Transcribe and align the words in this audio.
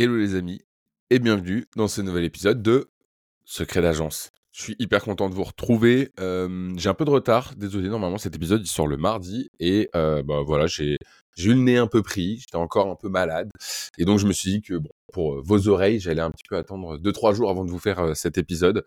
Hello 0.00 0.16
les 0.16 0.36
amis 0.36 0.60
et 1.10 1.18
bienvenue 1.18 1.66
dans 1.74 1.88
ce 1.88 2.00
nouvel 2.00 2.22
épisode 2.24 2.62
de 2.62 2.88
Secret 3.44 3.82
d'agence. 3.82 4.30
Je 4.52 4.62
suis 4.62 4.76
hyper 4.78 5.02
content 5.02 5.28
de 5.28 5.34
vous 5.34 5.42
retrouver. 5.42 6.12
Euh, 6.20 6.72
j'ai 6.76 6.88
un 6.88 6.94
peu 6.94 7.04
de 7.04 7.10
retard, 7.10 7.56
désolé. 7.56 7.88
Normalement, 7.88 8.16
cet 8.16 8.36
épisode 8.36 8.64
sort 8.64 8.86
le 8.86 8.96
mardi 8.96 9.48
et 9.58 9.90
euh, 9.96 10.22
bah 10.22 10.42
voilà, 10.46 10.68
j'ai 10.68 10.98
eu 11.36 11.48
le 11.48 11.54
nez 11.54 11.78
un 11.78 11.88
peu 11.88 12.00
pris, 12.00 12.38
j'étais 12.38 12.54
encore 12.54 12.88
un 12.88 12.94
peu 12.94 13.08
malade 13.08 13.50
et 13.98 14.04
donc 14.04 14.20
je 14.20 14.28
me 14.28 14.32
suis 14.32 14.52
dit 14.52 14.62
que 14.62 14.74
pour 15.12 15.34
euh, 15.34 15.42
vos 15.44 15.66
oreilles, 15.66 15.98
j'allais 15.98 16.22
un 16.22 16.30
petit 16.30 16.46
peu 16.48 16.56
attendre 16.56 16.96
deux 16.96 17.10
trois 17.10 17.34
jours 17.34 17.50
avant 17.50 17.64
de 17.64 17.70
vous 17.72 17.80
faire 17.80 18.16
cet 18.16 18.38
épisode. 18.38 18.84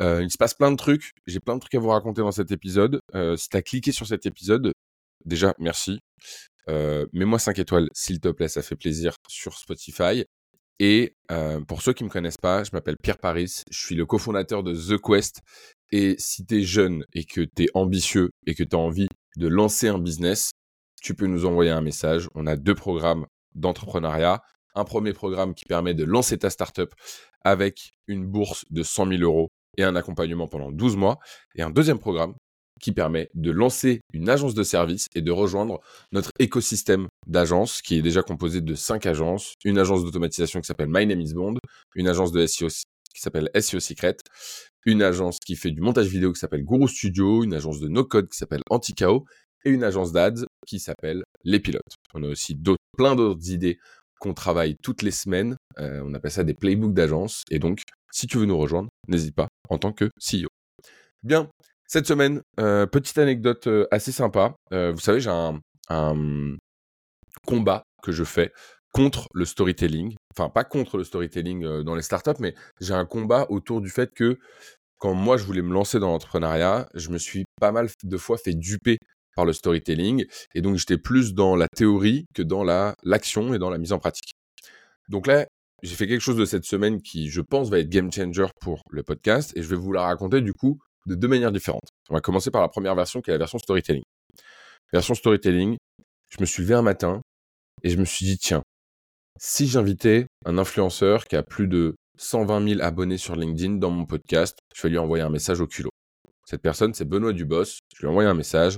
Il 0.00 0.30
se 0.30 0.38
passe 0.38 0.54
plein 0.54 0.70
de 0.70 0.76
trucs, 0.76 1.12
j'ai 1.26 1.38
plein 1.38 1.56
de 1.56 1.60
trucs 1.60 1.74
à 1.74 1.80
vous 1.80 1.90
raconter 1.90 2.22
dans 2.22 2.32
cet 2.32 2.50
épisode. 2.50 3.02
Si 3.36 3.50
t'as 3.50 3.60
cliqué 3.60 3.92
sur 3.92 4.06
cet 4.06 4.24
épisode, 4.24 4.72
déjà 5.26 5.54
merci. 5.58 6.00
Euh, 6.68 7.06
Mets-moi 7.12 7.38
5 7.38 7.58
étoiles 7.58 7.88
s'il 7.92 8.20
te 8.20 8.28
plaît, 8.28 8.48
ça 8.48 8.62
fait 8.62 8.76
plaisir 8.76 9.14
sur 9.28 9.56
Spotify. 9.56 10.24
Et 10.80 11.16
euh, 11.30 11.60
pour 11.60 11.82
ceux 11.82 11.92
qui 11.92 12.04
me 12.04 12.08
connaissent 12.08 12.38
pas, 12.38 12.64
je 12.64 12.70
m'appelle 12.72 12.96
Pierre 13.00 13.18
Paris, 13.18 13.62
je 13.70 13.78
suis 13.78 13.94
le 13.94 14.06
cofondateur 14.06 14.62
de 14.62 14.74
The 14.74 15.00
Quest. 15.00 15.40
Et 15.92 16.16
si 16.18 16.44
tu 16.44 16.60
es 16.60 16.62
jeune 16.62 17.04
et 17.12 17.24
que 17.24 17.42
tu 17.42 17.64
es 17.64 17.66
ambitieux 17.74 18.30
et 18.46 18.54
que 18.54 18.64
tu 18.64 18.74
as 18.74 18.78
envie 18.78 19.08
de 19.36 19.46
lancer 19.46 19.88
un 19.88 19.98
business, 19.98 20.50
tu 21.00 21.14
peux 21.14 21.26
nous 21.26 21.44
envoyer 21.44 21.70
un 21.70 21.80
message. 21.80 22.28
On 22.34 22.46
a 22.46 22.56
deux 22.56 22.74
programmes 22.74 23.26
d'entrepreneuriat. 23.54 24.42
Un 24.74 24.84
premier 24.84 25.12
programme 25.12 25.54
qui 25.54 25.64
permet 25.66 25.94
de 25.94 26.02
lancer 26.02 26.38
ta 26.38 26.50
startup 26.50 26.92
avec 27.42 27.92
une 28.08 28.26
bourse 28.26 28.64
de 28.70 28.82
100 28.82 29.08
000 29.08 29.22
euros 29.22 29.50
et 29.76 29.84
un 29.84 29.94
accompagnement 29.94 30.48
pendant 30.48 30.72
12 30.72 30.96
mois. 30.96 31.18
Et 31.54 31.62
un 31.62 31.70
deuxième 31.70 32.00
programme 32.00 32.34
qui 32.80 32.92
permet 32.92 33.30
de 33.34 33.50
lancer 33.50 34.00
une 34.12 34.28
agence 34.28 34.54
de 34.54 34.62
service 34.62 35.06
et 35.14 35.22
de 35.22 35.30
rejoindre 35.30 35.80
notre 36.12 36.30
écosystème 36.38 37.08
d'agences 37.26 37.82
qui 37.82 37.96
est 37.96 38.02
déjà 38.02 38.22
composé 38.22 38.60
de 38.60 38.74
cinq 38.74 39.06
agences, 39.06 39.54
une 39.64 39.78
agence 39.78 40.04
d'automatisation 40.04 40.60
qui 40.60 40.66
s'appelle 40.66 40.88
My 40.90 41.06
Name 41.06 41.20
is 41.20 41.34
Bond, 41.34 41.56
une 41.94 42.08
agence 42.08 42.32
de 42.32 42.44
SEO 42.46 42.68
qui 43.14 43.20
s'appelle 43.20 43.48
SEO 43.58 43.80
Secret, 43.80 44.16
une 44.84 45.02
agence 45.02 45.38
qui 45.38 45.56
fait 45.56 45.70
du 45.70 45.80
montage 45.80 46.08
vidéo 46.08 46.32
qui 46.32 46.40
s'appelle 46.40 46.64
Guru 46.64 46.88
Studio, 46.88 47.44
une 47.44 47.54
agence 47.54 47.80
de 47.80 47.88
no-code 47.88 48.28
qui 48.28 48.36
s'appelle 48.36 48.62
Anticao 48.70 49.24
et 49.64 49.70
une 49.70 49.84
agence 49.84 50.12
d'ads 50.12 50.44
qui 50.66 50.80
s'appelle 50.80 51.22
Les 51.44 51.60
Pilotes. 51.60 51.94
On 52.12 52.22
a 52.22 52.28
aussi 52.28 52.58
plein 52.96 53.14
d'autres 53.14 53.50
idées 53.50 53.78
qu'on 54.20 54.34
travaille 54.34 54.76
toutes 54.82 55.02
les 55.02 55.10
semaines. 55.10 55.56
Euh, 55.78 56.02
on 56.04 56.14
appelle 56.14 56.30
ça 56.30 56.44
des 56.44 56.54
playbooks 56.54 56.94
d'agence. 56.94 57.42
Et 57.50 57.58
donc, 57.58 57.82
si 58.10 58.26
tu 58.26 58.38
veux 58.38 58.46
nous 58.46 58.58
rejoindre, 58.58 58.88
n'hésite 59.08 59.34
pas 59.34 59.48
en 59.68 59.78
tant 59.78 59.92
que 59.92 60.06
CEO. 60.18 60.48
Bien, 61.22 61.48
cette 61.94 62.08
semaine, 62.08 62.42
euh, 62.58 62.86
petite 62.86 63.18
anecdote 63.18 63.68
euh, 63.68 63.86
assez 63.92 64.10
sympa. 64.10 64.56
Euh, 64.72 64.90
vous 64.90 64.98
savez, 64.98 65.20
j'ai 65.20 65.30
un, 65.30 65.60
un 65.88 66.56
combat 67.46 67.84
que 68.02 68.10
je 68.10 68.24
fais 68.24 68.50
contre 68.92 69.28
le 69.32 69.44
storytelling. 69.44 70.16
Enfin, 70.36 70.50
pas 70.50 70.64
contre 70.64 70.98
le 70.98 71.04
storytelling 71.04 71.84
dans 71.84 71.94
les 71.94 72.02
startups, 72.02 72.40
mais 72.40 72.56
j'ai 72.80 72.94
un 72.94 73.04
combat 73.04 73.46
autour 73.48 73.80
du 73.80 73.90
fait 73.90 74.12
que 74.12 74.40
quand 74.98 75.14
moi 75.14 75.36
je 75.36 75.44
voulais 75.44 75.62
me 75.62 75.72
lancer 75.72 76.00
dans 76.00 76.08
l'entrepreneuriat, 76.08 76.88
je 76.94 77.10
me 77.10 77.18
suis 77.18 77.44
pas 77.60 77.70
mal 77.70 77.88
de 78.02 78.16
fois 78.16 78.38
fait 78.38 78.54
duper 78.54 78.98
par 79.36 79.44
le 79.44 79.52
storytelling. 79.52 80.24
Et 80.56 80.62
donc, 80.62 80.78
j'étais 80.78 80.98
plus 80.98 81.32
dans 81.32 81.54
la 81.54 81.68
théorie 81.68 82.26
que 82.34 82.42
dans 82.42 82.64
la 82.64 82.96
l'action 83.04 83.54
et 83.54 83.60
dans 83.60 83.70
la 83.70 83.78
mise 83.78 83.92
en 83.92 84.00
pratique. 84.00 84.32
Donc 85.08 85.28
là, 85.28 85.46
j'ai 85.84 85.94
fait 85.94 86.08
quelque 86.08 86.22
chose 86.22 86.38
de 86.38 86.44
cette 86.44 86.64
semaine 86.64 87.00
qui, 87.00 87.28
je 87.28 87.40
pense, 87.40 87.70
va 87.70 87.78
être 87.78 87.88
game 87.88 88.10
changer 88.10 88.46
pour 88.60 88.82
le 88.90 89.04
podcast. 89.04 89.52
Et 89.54 89.62
je 89.62 89.68
vais 89.68 89.76
vous 89.76 89.92
la 89.92 90.02
raconter 90.02 90.40
du 90.40 90.54
coup 90.54 90.80
de 91.06 91.14
deux 91.14 91.28
manières 91.28 91.52
différentes. 91.52 91.88
On 92.10 92.14
va 92.14 92.20
commencer 92.20 92.50
par 92.50 92.62
la 92.62 92.68
première 92.68 92.94
version 92.94 93.20
qui 93.20 93.30
est 93.30 93.34
la 93.34 93.38
version 93.38 93.58
storytelling. 93.58 94.04
Version 94.92 95.14
storytelling, 95.14 95.76
je 96.30 96.36
me 96.40 96.46
suis 96.46 96.62
levé 96.62 96.74
un 96.74 96.82
matin 96.82 97.20
et 97.82 97.90
je 97.90 97.96
me 97.98 98.04
suis 98.04 98.24
dit, 98.26 98.38
tiens, 98.38 98.62
si 99.38 99.66
j'invitais 99.66 100.26
un 100.44 100.58
influenceur 100.58 101.24
qui 101.26 101.36
a 101.36 101.42
plus 101.42 101.66
de 101.66 101.94
120 102.18 102.68
000 102.68 102.80
abonnés 102.80 103.18
sur 103.18 103.34
LinkedIn 103.34 103.74
dans 103.74 103.90
mon 103.90 104.06
podcast, 104.06 104.58
je 104.74 104.82
vais 104.82 104.90
lui 104.90 104.98
envoyer 104.98 105.24
un 105.24 105.30
message 105.30 105.60
au 105.60 105.66
culot. 105.66 105.90
Cette 106.46 106.62
personne, 106.62 106.94
c'est 106.94 107.04
Benoît 107.04 107.32
Dubos. 107.32 107.64
Je 107.94 108.00
lui 108.00 108.06
ai 108.06 108.10
envoyé 108.10 108.28
un 108.28 108.34
message. 108.34 108.76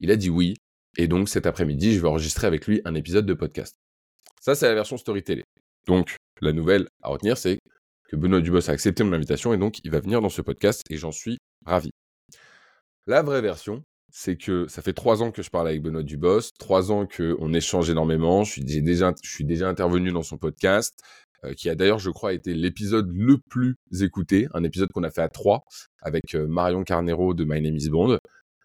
Il 0.00 0.10
a 0.10 0.16
dit 0.16 0.30
oui. 0.30 0.54
Et 0.96 1.06
donc, 1.06 1.28
cet 1.28 1.46
après-midi, 1.46 1.94
je 1.94 2.00
vais 2.00 2.08
enregistrer 2.08 2.46
avec 2.46 2.66
lui 2.66 2.80
un 2.84 2.94
épisode 2.94 3.26
de 3.26 3.34
podcast. 3.34 3.76
Ça, 4.40 4.54
c'est 4.54 4.66
la 4.66 4.74
version 4.74 4.96
storytelling. 4.96 5.44
Donc, 5.86 6.16
la 6.40 6.52
nouvelle 6.52 6.88
à 7.02 7.08
retenir, 7.08 7.36
c'est 7.36 7.58
que 8.08 8.16
Benoît 8.16 8.40
Dubos 8.40 8.68
a 8.68 8.72
accepté 8.72 9.02
mon 9.04 9.12
invitation 9.12 9.52
et 9.54 9.58
donc 9.58 9.80
il 9.84 9.90
va 9.90 10.00
venir 10.00 10.20
dans 10.20 10.28
ce 10.28 10.42
podcast 10.42 10.82
et 10.90 10.96
j'en 10.96 11.12
suis 11.12 11.38
ravi. 11.64 11.90
La 13.06 13.22
vraie 13.22 13.42
version, 13.42 13.82
c'est 14.12 14.36
que 14.36 14.66
ça 14.68 14.80
fait 14.80 14.92
trois 14.92 15.22
ans 15.22 15.30
que 15.30 15.42
je 15.42 15.50
parle 15.50 15.68
avec 15.68 15.82
Benoît 15.82 16.02
Dubos, 16.02 16.40
trois 16.58 16.92
ans 16.92 17.06
qu'on 17.06 17.52
échange 17.52 17.90
énormément. 17.90 18.44
Je 18.44 18.52
suis 18.52 18.62
déjà, 18.64 19.12
je 19.22 19.30
suis 19.30 19.44
déjà 19.44 19.68
intervenu 19.68 20.12
dans 20.12 20.22
son 20.22 20.38
podcast, 20.38 20.98
euh, 21.44 21.52
qui 21.54 21.68
a 21.68 21.74
d'ailleurs, 21.74 21.98
je 21.98 22.10
crois, 22.10 22.32
été 22.32 22.54
l'épisode 22.54 23.10
le 23.12 23.38
plus 23.50 23.76
écouté, 24.00 24.46
un 24.54 24.64
épisode 24.64 24.90
qu'on 24.92 25.02
a 25.02 25.10
fait 25.10 25.22
à 25.22 25.28
trois 25.28 25.64
avec 26.00 26.34
euh, 26.34 26.46
Marion 26.46 26.84
Carnero 26.84 27.34
de 27.34 27.44
My 27.44 27.60
Name 27.60 27.76
is 27.76 27.90
Bond 27.90 28.18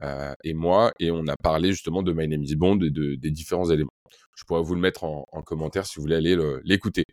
euh, 0.04 0.34
et 0.44 0.54
moi, 0.54 0.94
et 1.00 1.12
on 1.12 1.28
a 1.28 1.36
parlé 1.42 1.72
justement 1.72 2.04
de 2.04 2.14
My 2.14 2.28
Name 2.28 2.44
is 2.44 2.56
Bond 2.56 2.80
et 2.82 2.92
de, 2.92 3.16
des 3.16 3.32
différents 3.32 3.70
éléments. 3.70 3.90
Je 4.38 4.44
pourrais 4.46 4.62
vous 4.62 4.76
le 4.76 4.82
mettre 4.82 5.04
en, 5.04 5.26
en 5.32 5.42
commentaire 5.42 5.86
si 5.86 5.96
vous 5.96 6.04
voulez 6.04 6.16
aller 6.16 6.36
le- 6.36 6.62
l'écouter. 6.64 7.04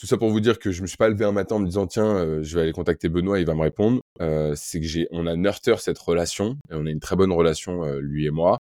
Tout 0.00 0.06
ça 0.06 0.16
pour 0.16 0.30
vous 0.30 0.40
dire 0.40 0.58
que 0.58 0.72
je 0.72 0.80
me 0.80 0.86
suis 0.86 0.96
pas 0.96 1.10
levé 1.10 1.26
un 1.26 1.32
matin 1.32 1.56
en 1.56 1.58
me 1.58 1.66
disant 1.66 1.86
tiens, 1.86 2.16
euh, 2.16 2.42
je 2.42 2.54
vais 2.54 2.62
aller 2.62 2.72
contacter 2.72 3.10
Benoît, 3.10 3.38
il 3.38 3.44
va 3.44 3.54
me 3.54 3.60
répondre. 3.60 4.00
Euh, 4.22 4.54
c'est 4.56 4.80
que 4.80 4.86
j'ai, 4.86 5.06
on 5.10 5.26
a 5.26 5.36
nurture 5.36 5.80
cette 5.80 5.98
relation, 5.98 6.56
et 6.70 6.74
on 6.74 6.86
a 6.86 6.90
une 6.90 7.00
très 7.00 7.16
bonne 7.16 7.32
relation 7.32 7.84
euh, 7.84 8.00
lui 8.00 8.24
et 8.24 8.30
moi. 8.30 8.56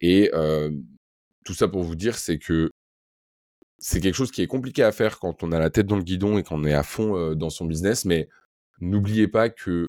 Et 0.00 0.30
tout 1.44 1.52
ça 1.52 1.66
pour 1.66 1.82
vous 1.82 1.96
dire, 1.96 2.16
c'est 2.16 2.38
que 2.38 2.70
c'est 3.78 4.00
quelque 4.00 4.14
chose 4.14 4.30
qui 4.30 4.42
est 4.42 4.46
compliqué 4.46 4.84
à 4.84 4.92
faire 4.92 5.18
quand 5.18 5.42
on 5.42 5.50
a 5.50 5.58
la 5.58 5.68
tête 5.68 5.86
dans 5.86 5.96
le 5.96 6.04
guidon 6.04 6.38
et 6.38 6.44
qu'on 6.44 6.64
est 6.64 6.74
à 6.74 6.84
fond 6.84 7.34
dans 7.34 7.50
son 7.50 7.64
business. 7.64 8.04
Mais 8.04 8.28
n'oubliez 8.80 9.26
pas 9.28 9.48
que 9.48 9.88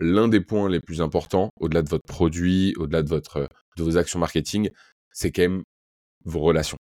l'un 0.00 0.28
des 0.28 0.40
points 0.40 0.70
les 0.70 0.80
plus 0.80 1.02
importants, 1.02 1.50
au-delà 1.60 1.82
de 1.82 1.90
votre 1.90 2.06
produit, 2.06 2.74
au-delà 2.78 3.02
de 3.02 3.08
votre 3.08 3.48
de 3.76 3.82
vos 3.82 3.98
actions 3.98 4.18
marketing, 4.18 4.70
c'est 5.12 5.32
quand 5.32 5.42
même 5.42 5.62
vos 6.24 6.40
relations. 6.40 6.78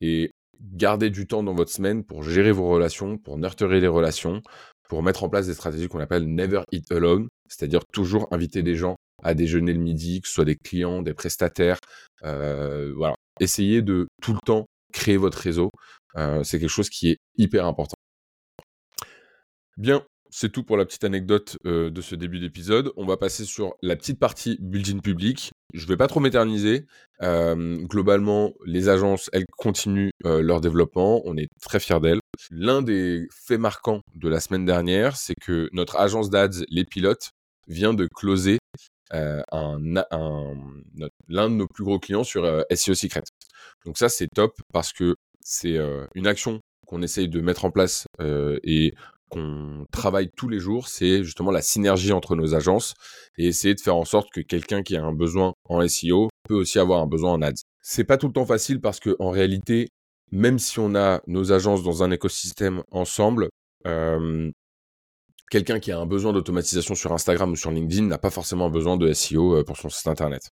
Et 0.00 0.30
gardez 0.60 1.10
du 1.10 1.26
temps 1.26 1.42
dans 1.42 1.54
votre 1.54 1.70
semaine 1.70 2.04
pour 2.04 2.22
gérer 2.22 2.52
vos 2.52 2.68
relations, 2.68 3.18
pour 3.18 3.38
nurturer 3.38 3.80
les 3.80 3.88
relations, 3.88 4.42
pour 4.88 5.02
mettre 5.02 5.24
en 5.24 5.28
place 5.28 5.46
des 5.46 5.54
stratégies 5.54 5.88
qu'on 5.88 6.00
appelle 6.00 6.26
never 6.26 6.62
eat 6.72 6.90
alone, 6.92 7.28
c'est-à-dire 7.48 7.80
toujours 7.92 8.28
inviter 8.30 8.62
des 8.62 8.76
gens 8.76 8.96
à 9.22 9.34
déjeuner 9.34 9.72
le 9.72 9.78
midi, 9.78 10.20
que 10.20 10.28
ce 10.28 10.34
soit 10.34 10.44
des 10.44 10.56
clients, 10.56 11.02
des 11.02 11.14
prestataires. 11.14 11.78
Euh, 12.24 12.92
voilà. 12.96 13.14
Essayez 13.38 13.82
de 13.82 14.08
tout 14.22 14.32
le 14.32 14.40
temps 14.44 14.66
créer 14.92 15.16
votre 15.16 15.38
réseau. 15.38 15.70
Euh, 16.16 16.42
c'est 16.42 16.58
quelque 16.58 16.68
chose 16.68 16.90
qui 16.90 17.10
est 17.10 17.18
hyper 17.36 17.66
important. 17.66 17.96
Bien, 19.76 20.04
c'est 20.30 20.50
tout 20.50 20.62
pour 20.62 20.76
la 20.76 20.84
petite 20.84 21.04
anecdote 21.04 21.58
euh, 21.66 21.90
de 21.90 22.00
ce 22.00 22.14
début 22.14 22.38
d'épisode. 22.38 22.92
On 22.96 23.04
va 23.04 23.16
passer 23.16 23.44
sur 23.44 23.74
la 23.82 23.96
petite 23.96 24.18
partie 24.18 24.56
build-in 24.60 25.00
public. 25.00 25.50
Je 25.74 25.86
vais 25.86 25.96
pas 25.96 26.06
trop 26.06 26.20
m'éterniser. 26.20 26.86
Euh, 27.22 27.76
globalement, 27.82 28.52
les 28.64 28.88
agences, 28.88 29.28
elles 29.32 29.46
continuent 29.58 30.10
euh, 30.24 30.40
leur 30.40 30.60
développement. 30.60 31.22
On 31.24 31.36
est 31.36 31.48
très 31.60 31.80
fiers 31.80 32.00
d'elles. 32.00 32.20
L'un 32.50 32.82
des 32.82 33.26
faits 33.32 33.60
marquants 33.60 34.00
de 34.14 34.28
la 34.28 34.40
semaine 34.40 34.64
dernière, 34.64 35.16
c'est 35.16 35.34
que 35.40 35.68
notre 35.72 35.96
agence 35.96 36.30
d'ads, 36.30 36.64
les 36.68 36.84
pilotes, 36.84 37.30
vient 37.66 37.94
de 37.94 38.08
closer 38.14 38.58
l'un 39.12 39.40
de 41.50 41.54
nos 41.54 41.66
plus 41.66 41.84
gros 41.84 41.98
clients 41.98 42.24
sur 42.24 42.64
SEO 42.72 42.94
Secret. 42.94 43.22
Donc 43.84 43.98
ça, 43.98 44.08
c'est 44.08 44.28
top 44.32 44.54
parce 44.72 44.92
que 44.92 45.16
c'est 45.40 45.78
une 46.14 46.26
action 46.28 46.60
qu'on 46.86 47.02
essaye 47.02 47.28
de 47.28 47.40
mettre 47.40 47.64
en 47.64 47.70
place 47.70 48.06
et 48.20 48.94
qu'on 49.30 49.86
travaille 49.92 50.30
tous 50.36 50.48
les 50.48 50.58
jours, 50.58 50.88
c'est 50.88 51.24
justement 51.24 51.50
la 51.50 51.62
synergie 51.62 52.12
entre 52.12 52.36
nos 52.36 52.54
agences 52.54 52.94
et 53.38 53.46
essayer 53.46 53.74
de 53.74 53.80
faire 53.80 53.96
en 53.96 54.04
sorte 54.04 54.28
que 54.30 54.40
quelqu'un 54.40 54.82
qui 54.82 54.96
a 54.96 55.04
un 55.04 55.12
besoin 55.12 55.54
en 55.64 55.86
SEO 55.88 56.28
peut 56.48 56.54
aussi 56.54 56.78
avoir 56.78 57.00
un 57.00 57.06
besoin 57.06 57.32
en 57.32 57.42
ads. 57.42 57.62
C'est 57.80 58.04
pas 58.04 58.18
tout 58.18 58.26
le 58.26 58.32
temps 58.32 58.46
facile 58.46 58.80
parce 58.80 59.00
que 59.00 59.16
en 59.18 59.30
réalité, 59.30 59.88
même 60.32 60.58
si 60.58 60.78
on 60.78 60.94
a 60.94 61.22
nos 61.26 61.52
agences 61.52 61.82
dans 61.82 62.02
un 62.02 62.10
écosystème 62.10 62.82
ensemble, 62.90 63.48
euh, 63.86 64.50
quelqu'un 65.50 65.80
qui 65.80 65.92
a 65.92 65.98
un 65.98 66.06
besoin 66.06 66.32
d'automatisation 66.32 66.94
sur 66.94 67.12
Instagram 67.12 67.52
ou 67.52 67.56
sur 67.56 67.70
LinkedIn 67.70 68.04
n'a 68.04 68.18
pas 68.18 68.30
forcément 68.30 68.70
besoin 68.70 68.96
de 68.96 69.12
SEO 69.12 69.56
euh, 69.56 69.64
pour 69.64 69.76
son 69.76 69.88
site 69.88 70.06
internet. 70.06 70.50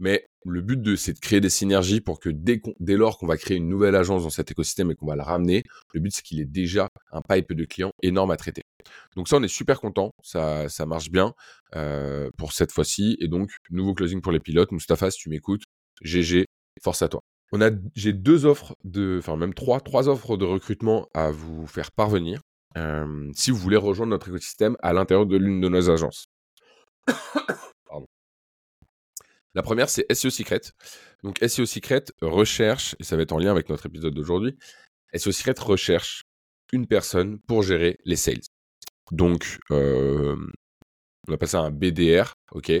Mais 0.00 0.26
le 0.44 0.62
but 0.62 0.80
de 0.80 0.96
c'est 0.96 1.12
de 1.12 1.18
créer 1.20 1.40
des 1.40 1.50
synergies 1.50 2.00
pour 2.00 2.18
que 2.18 2.30
dès, 2.30 2.60
dès 2.80 2.96
lors 2.96 3.18
qu'on 3.18 3.26
va 3.26 3.36
créer 3.36 3.58
une 3.58 3.68
nouvelle 3.68 3.94
agence 3.94 4.22
dans 4.24 4.30
cet 4.30 4.50
écosystème 4.50 4.90
et 4.90 4.94
qu'on 4.94 5.06
va 5.06 5.14
la 5.14 5.24
ramener, 5.24 5.62
le 5.92 6.00
but 6.00 6.10
c'est 6.12 6.22
qu'il 6.22 6.40
ait 6.40 6.46
déjà 6.46 6.88
un 7.12 7.20
pipe 7.20 7.52
de 7.52 7.64
clients 7.64 7.92
énorme 8.02 8.30
à 8.30 8.36
traiter. 8.36 8.62
Donc 9.14 9.28
ça 9.28 9.36
on 9.36 9.42
est 9.42 9.48
super 9.48 9.80
content, 9.80 10.12
ça, 10.22 10.68
ça 10.68 10.86
marche 10.86 11.10
bien 11.10 11.34
euh, 11.76 12.30
pour 12.36 12.52
cette 12.52 12.72
fois-ci. 12.72 13.16
Et 13.20 13.28
donc 13.28 13.50
nouveau 13.70 13.94
closing 13.94 14.20
pour 14.20 14.32
les 14.32 14.40
pilotes. 14.40 14.72
Moustapha, 14.72 15.10
si 15.10 15.18
tu 15.18 15.28
m'écoutes, 15.28 15.62
GG, 16.02 16.46
force 16.82 17.02
à 17.02 17.08
toi. 17.08 17.20
J'ai 17.94 18.12
deux 18.12 18.46
offres 18.46 18.76
de, 18.84 19.16
enfin 19.18 19.36
même 19.36 19.54
trois, 19.54 19.80
trois 19.80 20.08
offres 20.08 20.36
de 20.36 20.44
recrutement 20.44 21.08
à 21.14 21.30
vous 21.30 21.66
faire 21.66 21.90
parvenir 21.90 22.40
euh, 22.76 23.30
si 23.34 23.50
vous 23.50 23.56
voulez 23.56 23.76
rejoindre 23.76 24.10
notre 24.10 24.28
écosystème 24.28 24.76
à 24.82 24.92
l'intérieur 24.92 25.26
de 25.26 25.36
l'une 25.36 25.60
de 25.60 25.68
nos 25.68 25.90
agences. 25.90 26.26
La 29.54 29.62
première, 29.62 29.88
c'est 29.90 30.06
SEO 30.12 30.30
Secret. 30.30 30.60
Donc 31.22 31.38
SEO 31.46 31.66
Secret 31.66 32.04
recherche, 32.22 32.94
et 33.00 33.04
ça 33.04 33.16
va 33.16 33.22
être 33.22 33.32
en 33.32 33.38
lien 33.38 33.50
avec 33.50 33.68
notre 33.68 33.86
épisode 33.86 34.14
d'aujourd'hui, 34.14 34.56
SEO 35.14 35.32
Secret 35.32 35.54
recherche 35.58 36.22
une 36.72 36.86
personne 36.86 37.40
pour 37.40 37.62
gérer 37.62 37.98
les 38.04 38.16
sales. 38.16 38.42
Donc, 39.10 39.58
euh, 39.72 40.36
on 41.28 41.32
appelle 41.32 41.48
ça 41.48 41.60
un 41.60 41.70
BDR, 41.70 42.34
ok? 42.52 42.72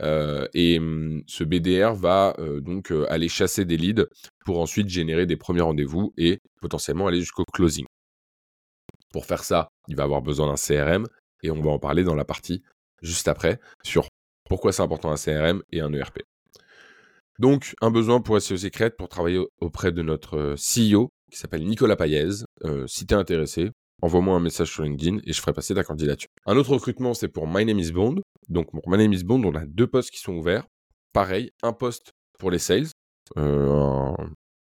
Euh, 0.00 0.48
Et 0.54 0.78
hum, 0.78 1.22
ce 1.26 1.44
BDR 1.44 1.94
va 1.94 2.34
euh, 2.38 2.60
donc 2.60 2.90
aller 3.08 3.28
chasser 3.28 3.64
des 3.66 3.76
leads 3.76 4.06
pour 4.46 4.60
ensuite 4.60 4.88
générer 4.88 5.26
des 5.26 5.36
premiers 5.36 5.60
rendez-vous 5.60 6.12
et 6.16 6.38
potentiellement 6.60 7.06
aller 7.06 7.20
jusqu'au 7.20 7.44
closing. 7.52 7.84
Pour 9.12 9.26
faire 9.26 9.44
ça, 9.44 9.68
il 9.88 9.96
va 9.96 10.04
avoir 10.04 10.22
besoin 10.22 10.48
d'un 10.48 10.56
CRM 10.56 11.06
et 11.42 11.50
on 11.50 11.60
va 11.60 11.70
en 11.70 11.78
parler 11.78 12.02
dans 12.02 12.14
la 12.14 12.24
partie 12.24 12.62
juste 13.02 13.28
après 13.28 13.60
sur 13.84 14.08
pourquoi 14.48 14.72
c'est 14.72 14.82
important 14.82 15.10
un 15.10 15.16
CRM 15.16 15.62
et 15.72 15.80
un 15.80 15.92
ERP. 15.92 16.20
Donc, 17.38 17.74
un 17.80 17.90
besoin 17.90 18.20
pour 18.20 18.40
SEO 18.40 18.56
Secret 18.56 18.90
pour 18.90 19.08
travailler 19.08 19.44
auprès 19.60 19.90
de 19.90 20.02
notre 20.02 20.54
CEO 20.54 21.10
qui 21.30 21.38
s'appelle 21.38 21.64
Nicolas 21.66 21.96
Paillez. 21.96 22.44
si 22.86 23.06
tu 23.06 23.14
es 23.14 23.16
intéressé, 23.16 23.70
envoie-moi 24.02 24.36
un 24.36 24.40
message 24.40 24.70
sur 24.70 24.84
LinkedIn 24.84 25.18
et 25.24 25.32
je 25.32 25.40
ferai 25.40 25.52
passer 25.52 25.74
ta 25.74 25.82
candidature. 25.82 26.28
Un 26.46 26.56
autre 26.56 26.74
recrutement, 26.74 27.14
c'est 27.14 27.28
pour 27.28 27.48
My 27.48 27.64
Name 27.64 27.78
is 27.78 27.90
Bond. 27.90 28.16
Donc, 28.48 28.70
pour 28.70 28.88
My 28.88 28.98
Name 28.98 29.12
is 29.12 29.24
Bond, 29.24 29.42
on 29.44 29.54
a 29.54 29.64
deux 29.66 29.86
postes 29.86 30.10
qui 30.10 30.20
sont 30.20 30.34
ouverts. 30.34 30.66
Pareil, 31.12 31.50
un 31.62 31.72
poste 31.72 32.12
pour 32.38 32.50
les 32.50 32.58
sales, 32.58 32.88
euh, 33.36 34.14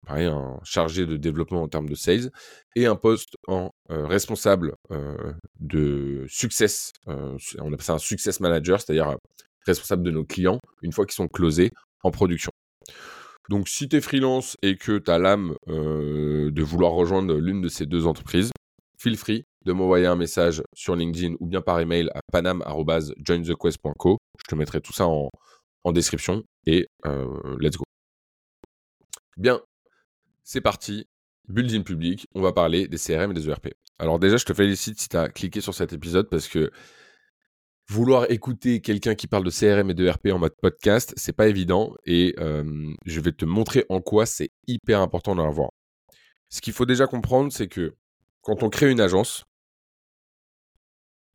un, 0.07 0.59
chargé 0.63 1.06
de 1.06 1.18
développement 1.18 1.63
en 1.63 1.68
termes 1.68 1.89
de 1.89 1.95
sales, 1.95 2.31
et 2.75 2.85
un 2.85 2.95
poste 2.95 3.35
en 3.47 3.71
euh, 3.91 4.06
responsable 4.06 4.75
euh, 4.91 5.33
de 5.59 6.25
success. 6.27 6.91
on 7.07 7.38
appelle 7.68 7.81
ça 7.81 7.94
un 7.94 8.00
success 8.00 8.39
manager, 8.39 8.81
c'est-à-dire 8.81 9.18
responsable 9.65 10.04
de 10.04 10.12
nos 10.12 10.25
clients 10.25 10.60
une 10.81 10.92
fois 10.92 11.06
qu'ils 11.06 11.15
sont 11.15 11.27
closés 11.27 11.71
en 12.04 12.12
production. 12.12 12.51
Donc, 13.50 13.68
si 13.68 13.89
tu 13.89 13.98
es 13.98 14.01
freelance 14.01 14.57
et 14.62 14.77
que 14.77 14.98
tu 14.98 15.12
as 15.12 15.19
l'âme 15.19 15.56
de 15.68 16.63
vouloir 16.63 16.94
rejoindre 16.94 17.36
l'une 17.36 17.62
de 17.62 17.69
ces 17.69 17.86
deux 17.86 18.07
entreprises, 18.07 18.51
feel 18.98 19.18
free 19.18 19.45
de 19.65 19.74
m'envoyer 19.74 20.06
un 20.06 20.15
message 20.15 20.63
sur 20.74 20.95
LinkedIn 20.95 21.36
ou 21.39 21.48
bien 21.48 21.62
par 21.62 21.80
email 21.80 22.10
à 22.13 22.19
panam.jointhequest.co. 22.31 24.18
Je 24.38 24.44
te 24.48 24.56
mettrai 24.56 24.81
tout 24.81 24.94
ça 24.94 25.07
en, 25.07 25.30
description 25.92 26.44
et 26.66 26.88
euh, 27.06 27.57
let's 27.59 27.75
go. 27.75 27.83
Bien, 29.38 29.62
c'est 30.44 30.62
parti. 30.62 31.07
Building 31.50 31.83
public, 31.83 32.25
on 32.36 32.42
va 32.42 32.54
parler 32.54 32.88
des 32.88 32.98
CRM 32.98 33.31
et 33.31 33.33
des 33.33 33.50
ERP. 33.50 33.74
Alors 34.00 34.18
déjà, 34.18 34.38
je 34.38 34.45
te 34.45 34.54
félicite 34.54 35.00
si 35.00 35.09
tu 35.09 35.18
as 35.18 35.27
cliqué 35.27 35.59
sur 35.59 35.74
cet 35.74 35.92
épisode 35.92 36.30
parce 36.30 36.48
que 36.48 36.71
vouloir 37.89 38.31
écouter 38.31 38.81
quelqu'un 38.81 39.15
qui 39.15 39.27
parle 39.27 39.44
de 39.44 39.51
CRM 39.51 39.89
et 39.89 39.94
de 39.94 40.06
ERP 40.06 40.27
en 40.31 40.39
mode 40.39 40.56
podcast, 40.62 41.13
c'est 41.18 41.35
pas 41.35 41.47
évident 41.47 41.94
et 42.06 42.33
euh, 42.39 42.94
je 43.06 43.19
vais 43.19 43.31
te 43.31 43.45
montrer 43.45 43.85
en 43.89 44.01
quoi 44.01 44.25
c'est 44.25 44.51
hyper 44.68 45.01
important 45.01 45.35
d'en 45.35 45.47
avoir. 45.47 45.69
Ce 46.50 46.62
qu'il 46.62 46.74
faut 46.74 46.85
déjà 46.85 47.07
comprendre, 47.07 47.51
c'est 47.51 47.68
que 47.68 47.95
quand 48.41 48.63
on 48.63 48.69
crée 48.69 48.91
une 48.91 49.01
agence, 49.01 49.44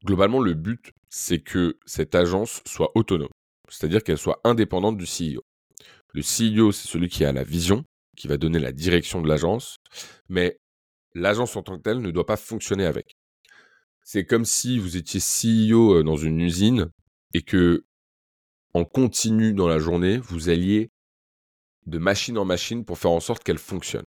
globalement, 0.05 0.41
le 0.41 0.55
but, 0.55 0.93
c'est 1.11 1.41
que 1.41 1.79
cette 1.87 2.15
agence 2.15 2.63
soit 2.67 2.93
autonome, 2.95 3.29
c'est-à-dire 3.69 4.03
qu'elle 4.03 4.19
soit 4.19 4.41
indépendante 4.45 4.97
du 4.97 5.05
CEO. 5.05 5.43
Le 6.15 6.23
CEO, 6.23 6.73
c'est 6.73 6.89
celui 6.89 7.09
qui 7.09 7.25
a 7.25 7.33
la 7.33 7.45
vision, 7.45 7.85
qui 8.17 8.29
va 8.29 8.37
donner 8.37 8.59
la 8.59 8.73
direction 8.73 9.21
de 9.21 9.29
l'agence, 9.29 9.77
mais 10.29 10.59
l'agence 11.15 11.57
en 11.57 11.63
tant 11.63 11.77
que 11.77 11.83
telle 11.83 12.01
ne 12.01 12.11
doit 12.11 12.27
pas 12.27 12.37
fonctionner 12.37 12.85
avec. 12.85 13.18
C'est 14.11 14.25
comme 14.25 14.47
si 14.47 14.79
vous 14.79 14.97
étiez 14.97 15.21
CEO 15.21 15.97
euh, 15.97 16.03
dans 16.03 16.17
une 16.17 16.41
usine 16.41 16.91
et 17.35 17.43
que, 17.43 17.85
en 18.73 18.87
continu 18.87 19.53
dans 19.53 19.69
la 19.69 19.79
journée, 19.79 20.17
vous 20.17 20.49
alliez 20.49 20.91
de 21.85 21.99
machine 21.99 22.39
en 22.39 22.47
machine 22.47 22.87
pour 22.87 22.97
faire 22.97 23.11
en 23.11 23.21
sorte 23.21 23.45
qu'elle 23.45 23.59
fonctionne. 23.59 24.07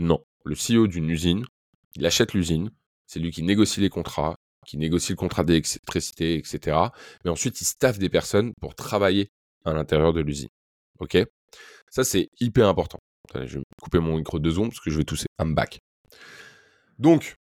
Non. 0.00 0.24
Le 0.44 0.56
CEO 0.56 0.88
d'une 0.88 1.08
usine, 1.08 1.46
il 1.94 2.04
achète 2.06 2.34
l'usine, 2.34 2.72
c'est 3.06 3.20
lui 3.20 3.30
qui 3.30 3.44
négocie 3.44 3.80
les 3.80 3.88
contrats, 3.88 4.34
qui 4.66 4.78
négocie 4.78 5.12
le 5.12 5.16
contrat 5.16 5.44
d'électricité, 5.44 6.34
etc. 6.38 6.78
Mais 7.24 7.30
ensuite, 7.30 7.60
il 7.60 7.66
staffe 7.66 8.00
des 8.00 8.08
personnes 8.08 8.52
pour 8.60 8.74
travailler 8.74 9.30
à 9.64 9.72
l'intérieur 9.72 10.12
de 10.12 10.22
l'usine. 10.22 10.50
OK? 10.98 11.18
Ça, 11.88 12.02
c'est 12.02 12.30
hyper 12.40 12.66
important. 12.66 12.98
je 13.32 13.58
vais 13.58 13.64
couper 13.80 14.00
mon 14.00 14.16
micro 14.16 14.40
de 14.40 14.50
zoom 14.50 14.70
parce 14.70 14.80
que 14.80 14.90
je 14.90 14.98
vais 14.98 15.04
tousser. 15.04 15.26
I'm 15.40 15.54
back. 15.54 15.78
Donc, 16.98 17.36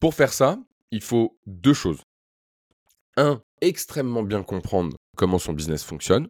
pour 0.00 0.14
faire 0.14 0.32
ça, 0.32 0.58
il 0.92 1.00
faut 1.00 1.36
deux 1.46 1.74
choses. 1.74 2.02
Un, 3.16 3.42
extrêmement 3.60 4.22
bien 4.22 4.42
comprendre 4.44 4.96
comment 5.16 5.38
son 5.38 5.52
business 5.52 5.82
fonctionne. 5.82 6.28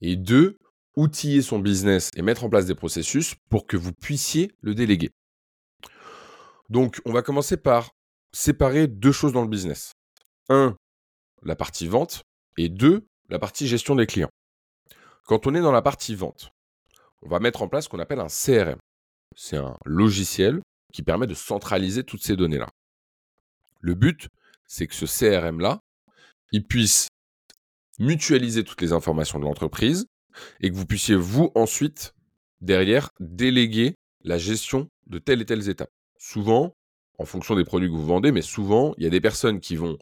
Et 0.00 0.16
deux, 0.16 0.58
outiller 0.96 1.42
son 1.42 1.58
business 1.58 2.10
et 2.16 2.22
mettre 2.22 2.42
en 2.44 2.50
place 2.50 2.66
des 2.66 2.74
processus 2.74 3.34
pour 3.50 3.66
que 3.66 3.76
vous 3.76 3.92
puissiez 3.92 4.50
le 4.62 4.74
déléguer. 4.74 5.10
Donc, 6.68 7.00
on 7.04 7.12
va 7.12 7.22
commencer 7.22 7.56
par 7.56 7.90
séparer 8.32 8.88
deux 8.88 9.12
choses 9.12 9.32
dans 9.32 9.42
le 9.42 9.48
business. 9.48 9.92
Un, 10.48 10.76
la 11.42 11.54
partie 11.54 11.86
vente, 11.86 12.22
et 12.56 12.68
deux, 12.68 13.06
la 13.28 13.38
partie 13.38 13.68
gestion 13.68 13.94
des 13.94 14.06
clients. 14.06 14.30
Quand 15.24 15.46
on 15.46 15.54
est 15.54 15.60
dans 15.60 15.72
la 15.72 15.82
partie 15.82 16.14
vente, 16.14 16.50
on 17.22 17.28
va 17.28 17.40
mettre 17.40 17.62
en 17.62 17.68
place 17.68 17.84
ce 17.84 17.88
qu'on 17.88 17.98
appelle 17.98 18.20
un 18.20 18.28
CRM. 18.28 18.78
C'est 19.36 19.56
un 19.56 19.76
logiciel 19.84 20.60
qui 20.92 21.02
permet 21.02 21.26
de 21.26 21.34
centraliser 21.34 22.04
toutes 22.04 22.22
ces 22.22 22.36
données-là. 22.36 22.70
Le 23.86 23.94
but, 23.94 24.26
c'est 24.66 24.88
que 24.88 24.96
ce 24.96 25.06
CRM-là, 25.06 25.78
il 26.50 26.66
puisse 26.66 27.06
mutualiser 28.00 28.64
toutes 28.64 28.80
les 28.80 28.92
informations 28.92 29.38
de 29.38 29.44
l'entreprise 29.44 30.06
et 30.60 30.70
que 30.70 30.74
vous 30.74 30.86
puissiez, 30.86 31.14
vous, 31.14 31.52
ensuite, 31.54 32.12
derrière, 32.60 33.10
déléguer 33.20 33.94
la 34.24 34.38
gestion 34.38 34.88
de 35.06 35.20
telles 35.20 35.40
et 35.40 35.46
telles 35.46 35.68
étapes 35.68 35.92
souvent, 36.18 36.72
en 37.20 37.26
fonction 37.26 37.54
des 37.54 37.62
produits 37.64 37.88
que 37.88 37.94
vous 37.94 38.04
vendez, 38.04 38.32
mais 38.32 38.42
souvent, 38.42 38.92
il 38.98 39.04
y 39.04 39.06
a 39.06 39.10
des 39.10 39.20
personnes 39.20 39.60
qui 39.60 39.76
vont, 39.76 39.96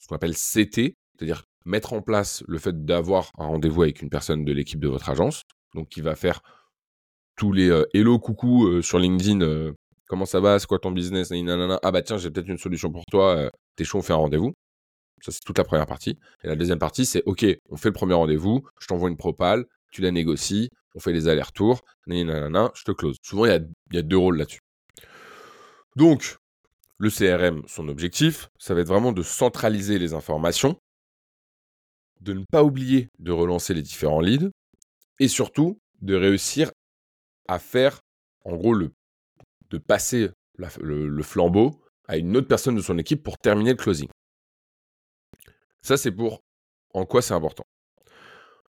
ce 0.00 0.08
qu'on 0.08 0.16
appelle 0.16 0.34
CT, 0.34 0.96
c'est-à-dire 1.14 1.44
mettre 1.66 1.92
en 1.92 2.02
place 2.02 2.42
le 2.48 2.58
fait 2.58 2.84
d'avoir 2.84 3.30
un 3.38 3.46
rendez-vous 3.46 3.82
avec 3.82 4.02
une 4.02 4.10
personne 4.10 4.44
de 4.44 4.52
l'équipe 4.52 4.80
de 4.80 4.88
votre 4.88 5.08
agence, 5.08 5.44
donc 5.72 5.88
qui 5.88 6.00
va 6.00 6.16
faire 6.16 6.42
tous 7.36 7.52
les 7.52 7.70
euh, 7.70 7.84
hello, 7.94 8.18
coucou 8.18 8.66
euh, 8.66 8.82
sur 8.82 8.98
LinkedIn, 8.98 9.40
euh, 9.42 9.72
comment 10.08 10.26
ça 10.26 10.40
va, 10.40 10.58
c'est 10.58 10.66
quoi 10.66 10.78
ton 10.78 10.90
business, 10.90 11.30
ah 11.30 11.90
bah 11.92 12.02
tiens, 12.02 12.16
j'ai 12.18 12.30
peut-être 12.30 12.48
une 12.48 12.58
solution 12.58 12.90
pour 12.90 13.04
toi, 13.10 13.50
t'es 13.76 13.84
chaud, 13.84 13.98
on 13.98 14.02
fait 14.02 14.12
un 14.12 14.16
rendez-vous. 14.16 14.54
Ça, 15.22 15.32
c'est 15.32 15.40
toute 15.44 15.58
la 15.58 15.64
première 15.64 15.86
partie. 15.86 16.18
Et 16.42 16.46
la 16.46 16.56
deuxième 16.56 16.78
partie, 16.78 17.04
c'est 17.04 17.22
OK, 17.26 17.44
on 17.70 17.76
fait 17.76 17.88
le 17.88 17.94
premier 17.94 18.14
rendez-vous, 18.14 18.66
je 18.80 18.86
t'envoie 18.86 19.08
une 19.08 19.16
propale, 19.16 19.64
tu 19.90 20.00
la 20.00 20.10
négocies, 20.10 20.68
on 20.94 21.00
fait 21.00 21.12
les 21.12 21.28
allers-retours, 21.28 21.80
je 22.06 22.84
te 22.84 22.92
close. 22.92 23.16
Souvent, 23.22 23.44
il 23.46 23.68
y 23.92 23.96
y 23.96 23.98
a 23.98 24.02
deux 24.02 24.16
rôles 24.16 24.38
là-dessus. 24.38 24.60
Donc, 25.96 26.36
le 26.98 27.10
CRM, 27.10 27.62
son 27.66 27.88
objectif, 27.88 28.48
ça 28.58 28.74
va 28.74 28.80
être 28.80 28.88
vraiment 28.88 29.12
de 29.12 29.22
centraliser 29.22 29.98
les 29.98 30.14
informations, 30.14 30.76
de 32.20 32.32
ne 32.32 32.44
pas 32.50 32.64
oublier 32.64 33.08
de 33.18 33.32
relancer 33.32 33.74
les 33.74 33.82
différents 33.82 34.20
leads, 34.20 34.50
et 35.20 35.28
surtout 35.28 35.80
de 36.00 36.14
réussir 36.14 36.70
à 37.48 37.58
faire, 37.58 38.00
en 38.44 38.56
gros, 38.56 38.74
le, 38.74 38.92
de 39.70 39.78
passer 39.78 40.30
le, 40.56 41.22
flambeau 41.22 41.80
à 42.06 42.16
une 42.16 42.36
autre 42.36 42.48
personne 42.48 42.74
de 42.74 42.80
son 42.80 42.98
équipe 42.98 43.22
pour 43.22 43.38
terminer 43.38 43.70
le 43.70 43.76
closing. 43.76 44.08
Ça, 45.82 45.96
c'est 45.96 46.12
pour 46.12 46.40
en 46.94 47.04
quoi 47.04 47.22
c'est 47.22 47.34
important. 47.34 47.64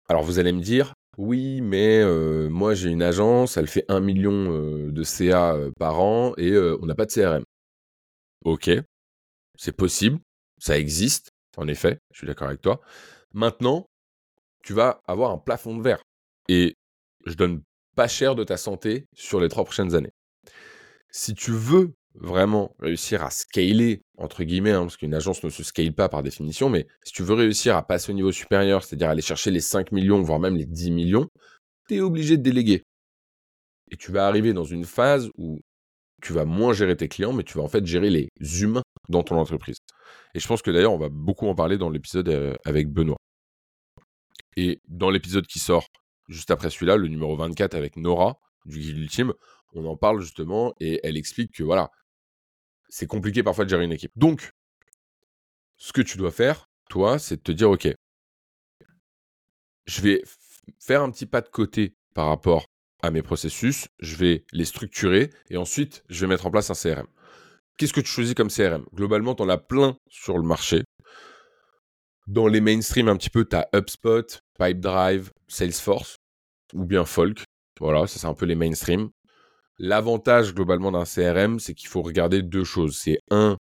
Alors, 0.07 0.23
vous 0.23 0.39
allez 0.39 0.51
me 0.51 0.61
dire, 0.61 0.93
oui, 1.17 1.61
mais 1.61 1.99
euh, 1.99 2.49
moi 2.49 2.73
j'ai 2.73 2.89
une 2.89 3.03
agence, 3.03 3.57
elle 3.57 3.67
fait 3.67 3.85
1 3.87 3.99
million 3.99 4.51
euh, 4.51 4.91
de 4.91 5.03
CA 5.03 5.53
euh, 5.53 5.71
par 5.77 5.99
an 5.99 6.33
et 6.37 6.57
on 6.57 6.85
n'a 6.85 6.95
pas 6.95 7.05
de 7.05 7.11
CRM. 7.11 7.43
Ok, 8.45 8.69
c'est 9.57 9.75
possible, 9.75 10.19
ça 10.59 10.77
existe, 10.77 11.31
en 11.57 11.67
effet, 11.67 11.99
je 12.11 12.19
suis 12.19 12.27
d'accord 12.27 12.47
avec 12.47 12.61
toi. 12.61 12.81
Maintenant, 13.33 13.85
tu 14.63 14.73
vas 14.73 15.01
avoir 15.07 15.31
un 15.31 15.37
plafond 15.37 15.77
de 15.77 15.83
verre. 15.83 16.01
Et 16.49 16.75
je 17.25 17.33
donne 17.35 17.61
pas 17.95 18.07
cher 18.07 18.35
de 18.35 18.43
ta 18.43 18.57
santé 18.57 19.07
sur 19.13 19.39
les 19.39 19.49
trois 19.49 19.63
prochaines 19.63 19.95
années. 19.95 20.11
Si 21.15 21.35
tu 21.35 21.51
veux 21.51 21.93
vraiment 22.15 22.75
réussir 22.79 23.23
à 23.23 23.29
scaler, 23.29 24.01
entre 24.17 24.43
guillemets, 24.43 24.71
hein, 24.71 24.81
parce 24.81 24.97
qu'une 24.97 25.13
agence 25.13 25.43
ne 25.43 25.49
se 25.51 25.63
scale 25.63 25.93
pas 25.93 26.09
par 26.09 26.23
définition, 26.23 26.69
mais 26.69 26.87
si 27.03 27.13
tu 27.13 27.21
veux 27.21 27.35
réussir 27.35 27.77
à 27.77 27.85
passer 27.85 28.11
au 28.11 28.15
niveau 28.15 28.31
supérieur, 28.31 28.83
c'est-à-dire 28.83 29.09
aller 29.09 29.21
chercher 29.21 29.51
les 29.51 29.59
5 29.59 29.91
millions, 29.91 30.23
voire 30.23 30.39
même 30.39 30.55
les 30.55 30.65
10 30.65 30.89
millions, 30.89 31.27
tu 31.87 31.97
es 31.97 32.01
obligé 32.01 32.35
de 32.37 32.41
déléguer. 32.41 32.81
Et 33.91 33.95
tu 33.95 34.11
vas 34.11 34.25
arriver 34.27 34.53
dans 34.53 34.63
une 34.63 34.85
phase 34.85 35.29
où 35.37 35.59
tu 36.19 36.33
vas 36.33 36.45
moins 36.45 36.73
gérer 36.73 36.97
tes 36.97 37.07
clients, 37.07 37.33
mais 37.33 37.43
tu 37.43 37.59
vas 37.59 37.63
en 37.63 37.67
fait 37.67 37.85
gérer 37.85 38.09
les 38.09 38.29
humains 38.63 38.83
dans 39.07 39.21
ton 39.21 39.37
entreprise. 39.37 39.77
Et 40.33 40.39
je 40.39 40.47
pense 40.47 40.63
que 40.63 40.71
d'ailleurs, 40.71 40.93
on 40.93 40.97
va 40.97 41.09
beaucoup 41.09 41.47
en 41.47 41.53
parler 41.53 41.77
dans 41.77 41.91
l'épisode 41.91 42.29
euh, 42.29 42.55
avec 42.65 42.89
Benoît. 42.89 43.17
Et 44.57 44.79
dans 44.87 45.11
l'épisode 45.11 45.45
qui 45.45 45.59
sort 45.59 45.85
juste 46.27 46.49
après 46.49 46.71
celui-là, 46.71 46.97
le 46.97 47.07
numéro 47.07 47.35
24 47.35 47.75
avec 47.75 47.97
Nora 47.97 48.39
du 48.65 48.79
Guide 48.79 48.97
Ultime, 48.97 49.33
on 49.73 49.85
en 49.85 49.97
parle 49.97 50.21
justement 50.21 50.73
et 50.79 50.99
elle 51.03 51.17
explique 51.17 51.53
que 51.53 51.63
voilà, 51.63 51.89
c'est 52.89 53.07
compliqué 53.07 53.43
parfois 53.43 53.65
de 53.65 53.69
gérer 53.69 53.85
une 53.85 53.91
équipe. 53.91 54.11
Donc, 54.15 54.51
ce 55.77 55.91
que 55.93 56.01
tu 56.01 56.17
dois 56.17 56.31
faire, 56.31 56.69
toi, 56.89 57.19
c'est 57.19 57.37
de 57.37 57.41
te 57.41 57.51
dire, 57.51 57.69
OK, 57.69 57.87
je 59.85 60.01
vais 60.01 60.23
faire 60.79 61.01
un 61.01 61.11
petit 61.11 61.25
pas 61.25 61.41
de 61.41 61.49
côté 61.49 61.95
par 62.13 62.27
rapport 62.27 62.65
à 63.01 63.11
mes 63.11 63.21
processus, 63.21 63.87
je 63.99 64.15
vais 64.15 64.45
les 64.53 64.65
structurer 64.65 65.29
et 65.49 65.57
ensuite, 65.57 66.03
je 66.09 66.21
vais 66.21 66.27
mettre 66.27 66.45
en 66.45 66.51
place 66.51 66.69
un 66.69 66.73
CRM. 66.73 67.07
Qu'est-ce 67.77 67.93
que 67.93 68.01
tu 68.01 68.07
choisis 68.07 68.33
comme 68.33 68.49
CRM 68.49 68.85
Globalement, 68.93 69.35
tu 69.35 69.43
en 69.43 69.49
as 69.49 69.57
plein 69.57 69.97
sur 70.07 70.37
le 70.37 70.43
marché. 70.43 70.83
Dans 72.27 72.47
les 72.47 72.61
mainstream 72.61 73.09
un 73.09 73.17
petit 73.17 73.29
peu, 73.29 73.43
tu 73.43 73.55
as 73.55 73.67
HubSpot, 73.73 74.39
Pipedrive, 74.57 75.31
Salesforce 75.47 76.17
ou 76.73 76.85
bien 76.85 77.03
Folk. 77.03 77.43
Voilà, 77.79 78.07
ça 78.07 78.19
c'est 78.19 78.27
un 78.27 78.33
peu 78.33 78.45
les 78.45 78.55
mainstream. 78.55 79.09
L'avantage 79.79 80.53
globalement 80.53 80.91
d'un 80.91 81.03
CRM, 81.05 81.59
c'est 81.59 81.73
qu'il 81.73 81.89
faut 81.89 82.01
regarder 82.01 82.41
deux 82.41 82.63
choses. 82.63 82.97
C'est 82.97 83.19
un, 83.31 83.57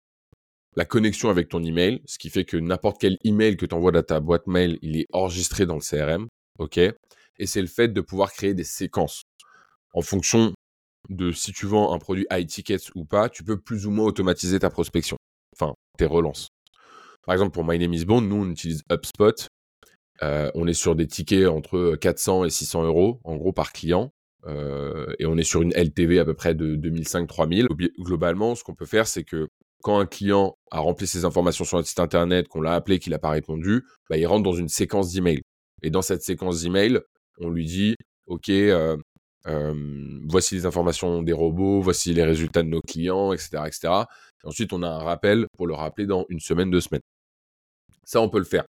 la 0.75 0.85
connexion 0.85 1.29
avec 1.29 1.49
ton 1.49 1.63
email, 1.63 2.01
ce 2.05 2.17
qui 2.17 2.29
fait 2.29 2.45
que 2.45 2.57
n'importe 2.57 2.99
quel 2.99 3.17
email 3.23 3.57
que 3.57 3.65
tu 3.65 3.75
envoies 3.75 3.91
dans 3.91 4.03
ta 4.03 4.19
boîte 4.19 4.47
mail, 4.47 4.77
il 4.81 4.97
est 4.97 5.07
enregistré 5.13 5.65
dans 5.65 5.75
le 5.75 5.81
CRM. 5.81 6.27
OK? 6.59 6.77
Et 6.77 7.45
c'est 7.45 7.61
le 7.61 7.67
fait 7.67 7.87
de 7.87 8.01
pouvoir 8.01 8.33
créer 8.33 8.53
des 8.53 8.63
séquences. 8.63 9.23
En 9.93 10.01
fonction 10.01 10.53
de 11.09 11.31
si 11.31 11.51
tu 11.53 11.65
vends 11.65 11.93
un 11.93 11.99
produit 11.99 12.25
high 12.31 12.47
tickets 12.47 12.91
ou 12.95 13.05
pas, 13.05 13.29
tu 13.29 13.43
peux 13.43 13.59
plus 13.59 13.85
ou 13.85 13.91
moins 13.91 14.05
automatiser 14.05 14.59
ta 14.59 14.69
prospection. 14.69 15.17
Enfin, 15.55 15.73
tes 15.97 16.05
relances. 16.05 16.49
Par 17.25 17.33
exemple, 17.33 17.51
pour 17.51 17.65
My 17.65 17.77
Name 17.77 17.93
is 17.93 18.05
Bond, 18.05 18.21
nous, 18.21 18.43
on 18.43 18.49
utilise 18.49 18.83
HubSpot. 18.91 19.47
Euh, 20.23 20.51
on 20.53 20.67
est 20.67 20.73
sur 20.73 20.95
des 20.95 21.07
tickets 21.07 21.47
entre 21.47 21.95
400 21.95 22.45
et 22.45 22.49
600 22.49 22.83
euros, 22.83 23.19
en 23.23 23.35
gros, 23.37 23.53
par 23.53 23.73
client. 23.73 24.13
Euh, 24.47 25.13
et 25.19 25.25
on 25.25 25.37
est 25.37 25.43
sur 25.43 25.61
une 25.61 25.71
LTV 25.73 26.19
à 26.19 26.25
peu 26.25 26.33
près 26.33 26.55
de 26.55 26.75
2005-3000. 26.75 27.67
Globalement, 27.99 28.55
ce 28.55 28.63
qu'on 28.63 28.75
peut 28.75 28.85
faire, 28.85 29.07
c'est 29.07 29.23
que 29.23 29.47
quand 29.83 29.99
un 29.99 30.05
client 30.05 30.57
a 30.69 30.79
rempli 30.79 31.07
ses 31.07 31.25
informations 31.25 31.65
sur 31.65 31.77
notre 31.77 31.87
site 31.87 31.99
internet, 31.99 32.47
qu'on 32.47 32.61
l'a 32.61 32.73
appelé, 32.73 32.99
qu'il 32.99 33.11
n'a 33.11 33.19
pas 33.19 33.31
répondu, 33.31 33.83
bah, 34.09 34.17
il 34.17 34.25
rentre 34.27 34.43
dans 34.43 34.53
une 34.53 34.69
séquence 34.69 35.11
d'emails. 35.11 35.41
Et 35.81 35.89
dans 35.89 36.03
cette 36.03 36.21
séquence 36.21 36.61
d'emails, 36.61 36.99
on 37.39 37.49
lui 37.49 37.65
dit, 37.65 37.95
OK, 38.27 38.51
euh, 39.47 39.73
voici 40.27 40.55
les 40.55 40.65
informations 40.65 41.23
des 41.23 41.33
robots, 41.33 41.81
voici 41.81 42.13
les 42.13 42.23
résultats 42.23 42.61
de 42.61 42.67
nos 42.69 42.81
clients, 42.81 43.33
etc., 43.33 43.63
etc. 43.65 43.79
Et 44.43 44.47
ensuite, 44.47 44.73
on 44.73 44.83
a 44.83 44.87
un 44.87 44.99
rappel 44.99 45.47
pour 45.57 45.67
le 45.67 45.73
rappeler 45.73 46.05
dans 46.05 46.25
une 46.29 46.39
semaine, 46.39 46.69
deux 46.69 46.81
semaines. 46.81 47.01
Ça, 48.03 48.21
on 48.21 48.29
peut 48.29 48.39
le 48.39 48.45
faire. 48.45 48.65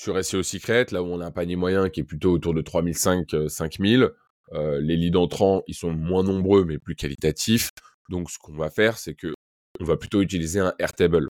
Sur 0.00 0.24
SEO 0.24 0.44
Secret, 0.44 0.86
là 0.92 1.02
où 1.02 1.06
on 1.06 1.20
a 1.20 1.26
un 1.26 1.32
panier 1.32 1.56
moyen 1.56 1.88
qui 1.88 1.98
est 1.98 2.04
plutôt 2.04 2.30
autour 2.30 2.54
de 2.54 2.62
3005, 2.62 3.34
5000, 3.48 4.08
euh, 4.52 4.80
les 4.80 4.96
leads 4.96 5.18
entrants, 5.18 5.64
ils 5.66 5.74
sont 5.74 5.90
moins 5.90 6.22
nombreux, 6.22 6.64
mais 6.64 6.78
plus 6.78 6.94
qualitatifs. 6.94 7.70
Donc, 8.08 8.30
ce 8.30 8.38
qu'on 8.38 8.54
va 8.54 8.70
faire, 8.70 8.96
c'est 8.96 9.16
que 9.16 9.34
on 9.80 9.84
va 9.84 9.96
plutôt 9.96 10.22
utiliser 10.22 10.60
un 10.60 10.72
Airtable. 10.78 11.26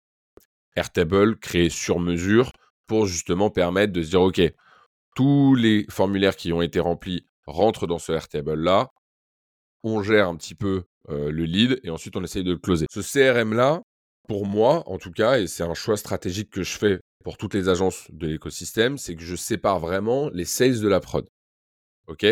Airtable 0.76 1.38
créé 1.38 1.68
sur 1.68 2.00
mesure 2.00 2.52
pour 2.86 3.04
justement 3.04 3.50
permettre 3.50 3.92
de 3.92 4.02
se 4.02 4.08
dire, 4.08 4.22
OK, 4.22 4.40
tous 5.14 5.54
les 5.54 5.84
formulaires 5.90 6.34
qui 6.34 6.50
ont 6.54 6.62
été 6.62 6.80
remplis 6.80 7.26
rentrent 7.46 7.86
dans 7.86 7.98
ce 7.98 8.12
Airtable-là. 8.12 8.88
On 9.82 10.02
gère 10.02 10.26
un 10.26 10.36
petit 10.36 10.54
peu 10.54 10.84
euh, 11.10 11.30
le 11.30 11.44
lead 11.44 11.80
et 11.82 11.90
ensuite 11.90 12.16
on 12.16 12.24
essaye 12.24 12.44
de 12.44 12.52
le 12.52 12.58
closer. 12.58 12.86
Ce 12.90 13.00
CRM-là, 13.00 13.82
pour 14.28 14.46
moi 14.46 14.82
en 14.88 14.98
tout 14.98 15.12
cas, 15.12 15.38
et 15.38 15.46
c'est 15.46 15.62
un 15.62 15.74
choix 15.74 15.96
stratégique 15.96 16.50
que 16.50 16.62
je 16.62 16.76
fais 16.76 17.00
pour 17.24 17.38
toutes 17.38 17.54
les 17.54 17.68
agences 17.68 18.06
de 18.10 18.26
l'écosystème, 18.26 18.98
c'est 18.98 19.16
que 19.16 19.22
je 19.22 19.34
sépare 19.34 19.80
vraiment 19.80 20.28
les 20.30 20.44
sales 20.44 20.80
de 20.80 20.88
la 20.88 21.00
prod. 21.00 21.26
OK? 22.06 22.26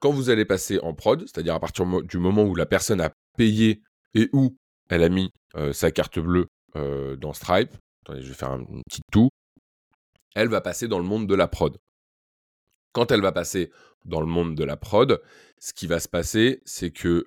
Quand 0.00 0.12
vous 0.12 0.28
allez 0.28 0.44
passer 0.44 0.78
en 0.80 0.92
prod, 0.92 1.22
c'est-à-dire 1.22 1.54
à 1.54 1.60
partir 1.60 1.86
du 2.02 2.18
moment 2.18 2.44
où 2.44 2.54
la 2.54 2.66
personne 2.66 3.00
a 3.00 3.10
payé 3.38 3.82
et 4.12 4.28
où 4.34 4.54
elle 4.90 5.02
a 5.02 5.08
mis 5.08 5.30
euh, 5.56 5.72
sa 5.72 5.90
carte 5.90 6.18
bleue 6.18 6.46
euh, 6.76 7.16
dans 7.16 7.32
Stripe, 7.32 7.74
attendez, 8.02 8.20
je 8.20 8.28
vais 8.28 8.34
faire 8.34 8.50
un, 8.50 8.64
petit 8.86 9.00
tout, 9.10 9.30
elle 10.34 10.48
va 10.48 10.60
passer 10.60 10.88
dans 10.88 10.98
le 10.98 11.04
monde 11.04 11.26
de 11.26 11.34
la 11.34 11.48
prod. 11.48 11.78
Quand 12.92 13.10
elle 13.10 13.22
va 13.22 13.32
passer 13.32 13.72
dans 14.04 14.20
le 14.20 14.26
monde 14.26 14.54
de 14.54 14.64
la 14.64 14.76
prod, 14.76 15.22
ce 15.58 15.72
qui 15.72 15.86
va 15.86 16.00
se 16.00 16.08
passer, 16.08 16.60
c'est 16.66 16.90
que 16.90 17.24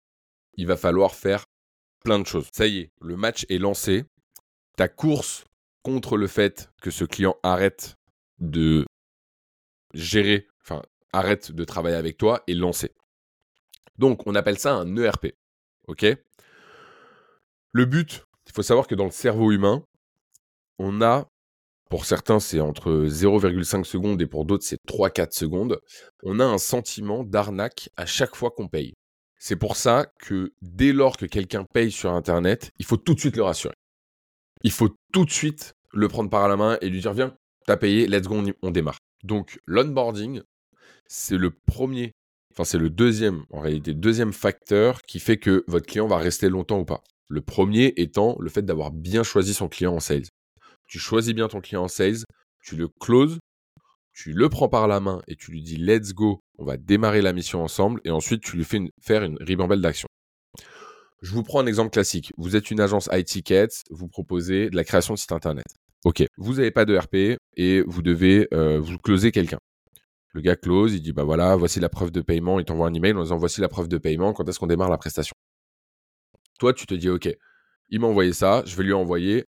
il 0.55 0.67
va 0.67 0.77
falloir 0.77 1.15
faire 1.15 1.45
plein 2.04 2.20
de 2.20 2.25
choses. 2.25 2.48
Ça 2.54 2.68
y 2.68 2.80
est, 2.80 2.92
le 3.01 3.16
match 3.16 3.46
est 3.50 3.58
lancé. 3.58 4.06
Ta 4.75 4.88
course 4.88 5.46
contre 5.84 6.18
le 6.18 6.27
fait 6.27 6.70
que 6.82 6.92
ce 6.92 7.04
client 7.04 7.36
arrête 7.44 7.98
de 8.39 8.86
gérer, 9.94 10.48
enfin 10.62 10.82
arrête 11.13 11.51
de 11.51 11.63
travailler 11.63 11.96
avec 11.96 12.18
toi 12.18 12.44
est 12.48 12.54
lancée. 12.54 12.94
Donc 13.98 14.27
on 14.27 14.36
appelle 14.36 14.60
ça 14.60 14.74
un 14.75 14.96
ERP. 14.96 15.34
Le 17.72 17.86
but, 17.86 18.25
il 18.46 18.54
faut 18.54 18.62
savoir 18.62 18.88
que 18.88 18.96
dans 18.96 19.06
le 19.06 19.12
cerveau 19.12 19.51
humain, 19.51 19.84
on 20.77 21.01
a 21.01 21.27
pour 21.89 22.06
certains, 22.06 22.39
c'est 22.39 22.60
entre 22.60 23.06
0,5 23.08 23.86
secondes 23.86 24.22
et 24.22 24.27
pour 24.27 24.44
d'autres, 24.46 24.66
c'est 24.66 24.80
3-4 24.88 25.32
secondes. 25.32 25.80
On 26.24 26.39
a 26.39 26.46
un 26.46 26.58
sentiment 26.58 27.24
d'arnaque 27.24 27.89
à 27.96 28.06
chaque 28.06 28.36
fois 28.36 28.51
qu'on 28.51 28.68
paye. 28.68 28.94
C'est 29.39 29.56
pour 29.56 29.75
ça 29.75 30.08
que 30.20 30.53
dès 30.62 30.94
lors 30.94 31.17
que 31.17 31.25
quelqu'un 31.25 31.63
paye 31.63 31.91
sur 31.91 32.12
Internet, 32.12 32.72
il 32.79 32.86
faut 32.86 32.98
tout 32.98 33.13
de 33.13 33.20
suite 33.20 33.36
le 33.36 33.44
rassurer. 33.44 33.75
Il 34.63 34.72
faut 34.72 34.96
tout 35.13 35.25
de 35.25 35.32
suite 35.32 35.74
le 35.94 36.08
prendre 36.08 36.29
par 36.29 36.48
la 36.48 36.58
main 36.58 36.77
et 36.82 36.89
lui 36.89 37.01
dire 37.01 37.13
Viens, 37.13 37.36
t'as 37.65 37.77
payé, 37.77 38.08
let's 38.08 38.24
go, 38.27 38.41
on 38.62 38.72
démarre. 38.72 38.98
Donc, 39.24 39.60
l'onboarding, 39.65 40.41
c'est 41.08 41.38
le 41.38 41.51
premier, 41.51 42.13
enfin, 42.53 42.63
c'est 42.63 42.77
le 42.79 42.89
deuxième, 42.89 43.46
en 43.51 43.60
réalité, 43.60 43.94
deuxième 43.94 44.34
facteur 44.34 45.01
qui 45.03 45.20
fait 45.20 45.38
que 45.38 45.63
votre 45.67 45.86
client 45.86 46.08
va 46.08 46.17
rester 46.17 46.50
longtemps 46.50 46.79
ou 46.79 46.86
pas. 46.86 47.03
Le 47.29 47.41
premier 47.41 47.94
étant 47.98 48.38
le 48.39 48.50
fait 48.50 48.63
d'avoir 48.63 48.91
bien 48.91 49.24
choisi 49.24 49.53
son 49.53 49.67
client 49.67 49.94
en 49.94 50.00
sales 50.00 50.27
tu 50.88 51.00
choisis 51.00 51.34
bien 51.34 51.48
ton 51.48 51.62
client 51.62 51.84
en 51.84 51.88
sales, 51.88 52.24
tu 52.62 52.75
le 52.75 52.88
closes, 52.88 53.39
tu 54.13 54.34
le 54.34 54.50
prends 54.50 54.70
par 54.70 54.88
la 54.88 55.00
main 55.00 55.22
et 55.27 55.36
tu 55.36 55.51
lui 55.51 55.62
dis 55.62 55.77
let's 55.77 56.13
go, 56.13 56.41
on 56.57 56.65
va 56.65 56.77
démarrer 56.77 57.21
la 57.21 57.33
mission 57.33 57.63
ensemble 57.63 58.01
et 58.03 58.11
ensuite 58.11 58.41
tu 58.41 58.57
lui 58.57 58.63
fais 58.63 58.79
faire 59.01 59.23
une 59.23 59.37
ribambelle 59.39 59.81
d'action. 59.81 60.07
Je 61.21 61.33
vous 61.33 61.43
prends 61.43 61.59
un 61.59 61.65
exemple 61.65 61.89
classique. 61.89 62.31
Vous 62.37 62.55
êtes 62.55 62.69
une 62.69 62.79
agence 62.79 63.09
iTickets, 63.11 63.83
vous 63.89 64.07
proposez 64.07 64.69
de 64.69 64.75
la 64.75 64.83
création 64.83 65.13
de 65.13 65.19
site 65.19 65.31
internet. 65.31 65.65
Ok, 66.05 66.23
vous 66.37 66.55
n'avez 66.55 66.71
pas 66.71 66.85
de 66.85 66.95
RP 66.95 67.39
et 67.55 67.81
vous 67.81 68.01
devez 68.01 68.47
euh, 68.53 68.79
vous 68.79 68.97
closer 68.99 69.31
quelqu'un. 69.31 69.59
Le 70.33 70.41
gars 70.41 70.55
close, 70.55 70.93
il 70.93 71.01
dit 71.01 71.13
bah 71.13 71.23
voilà, 71.23 71.55
voici 71.55 71.79
la 71.79 71.89
preuve 71.89 72.11
de 72.11 72.21
paiement, 72.21 72.59
il 72.59 72.65
t'envoie 72.65 72.87
un 72.87 72.93
email 72.93 73.13
en 73.13 73.23
disant 73.23 73.37
voici 73.37 73.61
la 73.61 73.69
preuve 73.69 73.87
de 73.87 73.97
paiement, 73.97 74.33
quand 74.33 74.47
est-ce 74.47 74.59
qu'on 74.59 74.67
démarre 74.67 74.91
la 74.91 74.97
prestation? 74.97 75.33
Toi, 76.59 76.73
tu 76.73 76.85
te 76.85 76.93
dis 76.93 77.09
ok, 77.09 77.29
il 77.89 77.99
m'a 77.99 78.07
envoyé 78.07 78.33
ça, 78.33 78.61
je 78.65 78.75
vais 78.75 78.83
lui 78.83 78.93
envoyer 78.93 79.45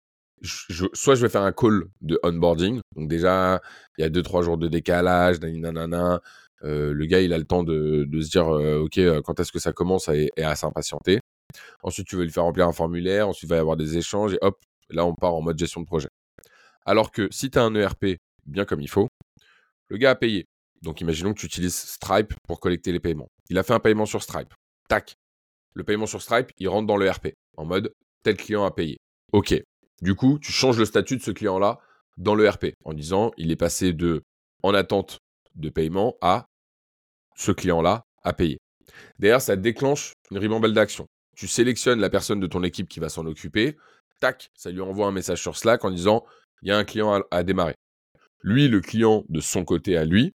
soit 0.44 1.16
je 1.16 1.22
vais 1.22 1.30
faire 1.30 1.42
un 1.42 1.52
call 1.52 1.86
de 2.02 2.20
onboarding. 2.24 2.82
Donc 2.96 3.10
déjà, 3.10 3.62
il 3.98 4.02
y 4.02 4.06
a 4.06 4.10
2-3 4.10 4.44
jours 4.44 4.58
de 4.58 4.68
décalage, 4.68 5.40
nanana. 5.40 6.22
Euh, 6.64 6.94
le 6.94 7.06
gars, 7.06 7.22
il 7.22 7.34
a 7.34 7.38
le 7.38 7.46
temps 7.46 7.64
de, 7.64 8.08
se 8.22 8.30
dire, 8.30 8.48
euh, 8.48 8.80
OK, 8.80 8.98
euh, 8.98 9.22
quand 9.22 9.40
est-ce 9.40 9.52
que 9.52 9.60
ça 9.60 9.74
commence 9.74 10.08
et, 10.10 10.32
à 10.38 10.56
s'impatienter. 10.56 11.20
Ensuite, 11.84 12.08
tu 12.08 12.16
veux 12.16 12.24
lui 12.24 12.32
faire 12.32 12.44
remplir 12.44 12.68
un 12.68 12.74
formulaire. 12.74 13.30
Ensuite, 13.30 13.48
il 13.48 13.50
va 13.50 13.58
y 13.58 13.60
avoir 13.60 13.78
des 13.78 13.98
échanges. 13.98 14.34
Et 14.34 14.40
hop, 14.42 14.58
là, 14.90 15.06
on 15.06 15.14
part 15.14 15.36
en 15.36 15.42
mode 15.42 15.58
gestion 15.58 15.82
de 15.82 15.86
projet. 15.86 16.10
Alors 16.86 17.12
que 17.12 17.28
si 17.32 17.50
tu 17.50 17.58
as 17.58 17.64
un 17.64 17.76
ERP 17.76 18.18
bien 18.46 18.66
comme 18.66 18.82
il 18.82 18.90
faut, 18.90 19.08
le 19.90 19.98
gars 19.98 20.12
a 20.12 20.16
payé. 20.16 20.46
Donc, 20.82 21.02
imaginons 21.02 21.34
que 21.34 21.40
tu 21.40 21.46
utilises 21.46 21.76
Stripe 21.76 22.34
pour 22.48 22.60
collecter 22.60 22.92
les 22.92 23.00
paiements. 23.00 23.28
Il 23.50 23.58
a 23.58 23.64
fait 23.64 23.74
un 23.74 23.80
paiement 23.80 24.06
sur 24.06 24.22
Stripe. 24.22 24.54
Tac. 24.90 25.16
Le 25.74 25.84
paiement 25.84 26.06
sur 26.06 26.22
Stripe, 26.22 26.52
il 26.58 26.70
rentre 26.70 26.88
dans 26.88 26.98
l'ERP 26.98 27.34
en 27.58 27.66
mode 27.66 27.92
tel 28.24 28.38
client 28.38 28.66
a 28.66 28.72
payé. 28.72 28.98
OK. 29.34 29.56
Du 30.02 30.16
coup, 30.16 30.40
tu 30.40 30.52
changes 30.52 30.78
le 30.78 30.86
statut 30.86 31.18
de 31.18 31.22
ce 31.22 31.32
client-là 31.32 31.80
dans 32.18 32.36
le 32.36 32.48
RP 32.48 32.74
en 32.84 32.94
disant 32.94 33.32
il 33.38 33.52
est 33.52 33.56
passé 33.56 33.94
de 33.94 34.24
en 34.64 34.74
attente 34.74 35.20
de 35.56 35.70
paiement 35.70 36.16
à 36.22 36.48
ce 37.36 37.52
client-là 37.52 38.04
à 38.24 38.34
payer. 38.34 38.58
Derrière, 39.20 39.42
ça 39.42 39.56
déclenche 39.56 40.14
une 40.32 40.38
ribambelle 40.38 40.74
d'action. 40.74 41.08
Tu 41.36 41.48
sélectionnes 41.48 42.00
la 42.00 42.10
personne 42.10 42.40
de 42.40 42.48
ton 42.48 42.64
équipe 42.64 42.88
qui 42.88 43.00
va 43.00 43.10
s'en 43.10 43.26
occuper. 43.26 43.76
Tac, 44.22 44.50
ça 44.56 44.72
lui 44.72 44.82
envoie 44.82 45.08
un 45.08 45.12
message 45.12 45.42
sur 45.42 45.58
Slack 45.58 45.84
en 45.84 45.92
disant 45.92 46.24
il 46.62 46.70
y 46.70 46.72
a 46.72 46.78
un 46.78 46.86
client 46.86 47.22
à, 47.30 47.44
démarrer. 47.44 47.76
Lui, 48.42 48.68
le 48.68 48.80
client 48.80 49.24
de 49.30 49.42
son 49.42 49.66
côté 49.66 49.98
à 49.98 50.06
lui, 50.06 50.32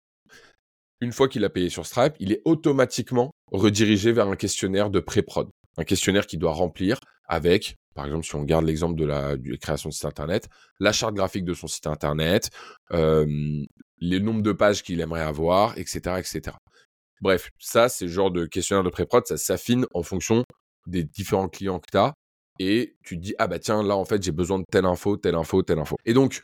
une 0.99 1.13
fois 1.13 1.29
qu'il 1.29 1.45
a 1.45 1.49
payé 1.49 1.69
sur 1.69 1.85
Stripe, 1.85 2.15
il 2.19 2.33
est 2.33 2.41
automatiquement 2.43 3.31
redirigé 3.51 4.11
vers 4.11 4.27
un 4.27 4.35
questionnaire 4.35 4.89
de 4.89 4.99
pré-prod. 4.99 5.49
Un 5.77 5.85
questionnaire 5.85 6.27
qu'il 6.27 6.39
doit 6.39 6.51
remplir 6.51 6.99
avec 7.27 7.75
par 7.99 8.05
exemple, 8.05 8.25
si 8.25 8.35
on 8.35 8.43
garde 8.43 8.65
l'exemple 8.65 8.97
de 8.97 9.03
la, 9.03 9.35
création 9.59 9.89
de 9.89 9.93
site 9.93 10.05
internet, 10.05 10.47
la 10.79 10.93
charte 10.93 11.15
graphique 11.15 11.43
de 11.43 11.53
son 11.53 11.67
site 11.67 11.85
internet, 11.85 12.49
les 14.01 14.19
nombres 14.19 14.41
de 14.41 14.51
pages 14.51 14.83
qu'il 14.83 14.99
aimerait 15.01 15.21
avoir, 15.21 15.77
etc., 15.77 15.99
etc. 16.17 16.55
Bref, 17.21 17.49
ça, 17.59 17.89
c'est 17.89 18.05
le 18.05 18.11
genre 18.11 18.31
de 18.31 18.45
questionnaire 18.45 18.83
de 18.83 18.89
pré-prod, 18.89 19.25
ça 19.25 19.37
s'affine 19.37 19.85
en 19.93 20.03
fonction 20.03 20.43
des 20.87 21.03
différents 21.03 21.49
clients 21.49 21.79
que 21.79 21.87
tu 21.91 21.97
as. 21.97 22.13
Et 22.59 22.95
tu 23.03 23.17
te 23.17 23.21
dis, 23.21 23.35
ah 23.39 23.47
bah 23.47 23.59
tiens, 23.59 23.83
là, 23.83 23.95
en 23.95 24.05
fait, 24.05 24.21
j'ai 24.21 24.31
besoin 24.31 24.59
de 24.59 24.65
telle 24.69 24.85
info, 24.85 25.15
telle 25.17 25.35
info, 25.35 25.63
telle 25.63 25.79
info. 25.79 25.95
Et 26.05 26.13
donc, 26.13 26.41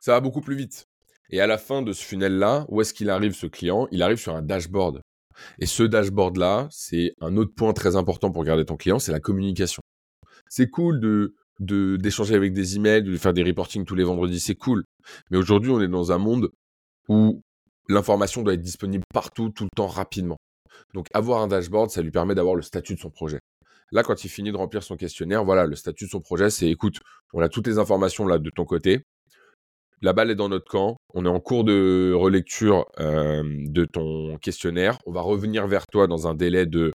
ça 0.00 0.12
va 0.12 0.20
beaucoup 0.20 0.40
plus 0.40 0.56
vite. 0.56 0.86
Et 1.30 1.40
à 1.40 1.46
la 1.46 1.58
fin 1.58 1.82
de 1.82 1.92
ce 1.92 2.04
funnel-là, 2.04 2.66
où 2.68 2.80
est-ce 2.80 2.94
qu'il 2.94 3.10
arrive, 3.10 3.34
ce 3.34 3.46
client? 3.46 3.86
Il 3.92 4.02
arrive 4.02 4.18
sur 4.18 4.34
un 4.34 4.42
dashboard. 4.42 5.00
Et 5.60 5.66
ce 5.66 5.84
dashboard-là, 5.84 6.68
c'est 6.70 7.12
un 7.20 7.36
autre 7.36 7.54
point 7.54 7.72
très 7.72 7.94
important 7.94 8.32
pour 8.32 8.42
garder 8.44 8.64
ton 8.64 8.76
client, 8.76 8.98
c'est 8.98 9.12
la 9.12 9.20
communication 9.20 9.82
c'est 10.48 10.70
cool 10.70 11.00
de 11.00 11.34
d'échanger 11.60 12.36
avec 12.36 12.52
des 12.52 12.76
emails, 12.76 13.02
de 13.02 13.16
faire 13.16 13.32
des 13.32 13.42
reportings 13.42 13.84
tous 13.84 13.96
les 13.96 14.04
vendredis, 14.04 14.38
c'est 14.38 14.54
cool. 14.54 14.84
Mais 15.30 15.38
aujourd'hui, 15.38 15.72
on 15.72 15.80
est 15.80 15.88
dans 15.88 16.12
un 16.12 16.18
monde 16.18 16.50
où 17.08 17.42
l'information 17.88 18.42
doit 18.42 18.54
être 18.54 18.62
disponible 18.62 19.04
partout, 19.12 19.50
tout 19.50 19.64
le 19.64 19.70
temps, 19.74 19.86
rapidement. 19.86 20.36
Donc 20.94 21.06
avoir 21.14 21.42
un 21.42 21.48
dashboard, 21.48 21.90
ça 21.90 22.02
lui 22.02 22.10
permet 22.10 22.34
d'avoir 22.34 22.54
le 22.54 22.62
statut 22.62 22.94
de 22.94 23.00
son 23.00 23.10
projet. 23.10 23.40
Là, 23.90 24.02
quand 24.02 24.24
il 24.24 24.28
finit 24.28 24.52
de 24.52 24.56
remplir 24.56 24.82
son 24.82 24.96
questionnaire, 24.96 25.44
voilà, 25.44 25.66
le 25.66 25.74
statut 25.74 26.04
de 26.04 26.10
son 26.10 26.20
projet, 26.20 26.50
c'est 26.50 26.68
écoute, 26.68 26.98
on 27.32 27.40
a 27.40 27.48
toutes 27.48 27.66
les 27.66 27.78
informations 27.78 28.26
là 28.26 28.38
de 28.38 28.50
ton 28.50 28.64
côté. 28.64 29.02
La 30.00 30.12
balle 30.12 30.30
est 30.30 30.36
dans 30.36 30.48
notre 30.48 30.70
camp. 30.70 30.96
On 31.14 31.24
est 31.24 31.28
en 31.28 31.40
cours 31.40 31.64
de 31.64 32.12
relecture 32.14 32.86
euh, 33.00 33.42
de 33.44 33.84
ton 33.84 34.38
questionnaire. 34.38 34.98
On 35.06 35.12
va 35.12 35.22
revenir 35.22 35.66
vers 35.66 35.86
toi 35.86 36.06
dans 36.06 36.28
un 36.28 36.34
délai 36.34 36.66
de 36.66 36.92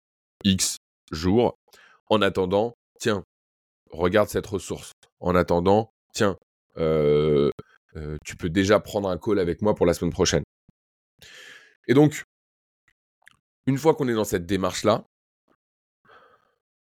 X 0.44 0.78
jours. 1.12 1.54
En 2.10 2.22
attendant, 2.22 2.74
tiens, 2.98 3.22
regarde 3.92 4.28
cette 4.28 4.46
ressource. 4.46 4.92
En 5.20 5.34
attendant, 5.36 5.90
tiens, 6.12 6.36
euh, 6.78 7.50
euh, 7.96 8.16
tu 8.24 8.36
peux 8.36 8.50
déjà 8.50 8.80
prendre 8.80 9.08
un 9.08 9.18
call 9.18 9.38
avec 9.38 9.62
moi 9.62 9.74
pour 9.74 9.86
la 9.86 9.94
semaine 9.94 10.12
prochaine. 10.12 10.42
Et 11.86 11.94
donc, 11.94 12.24
une 13.66 13.78
fois 13.78 13.94
qu'on 13.94 14.08
est 14.08 14.14
dans 14.14 14.24
cette 14.24 14.46
démarche-là, 14.46 15.04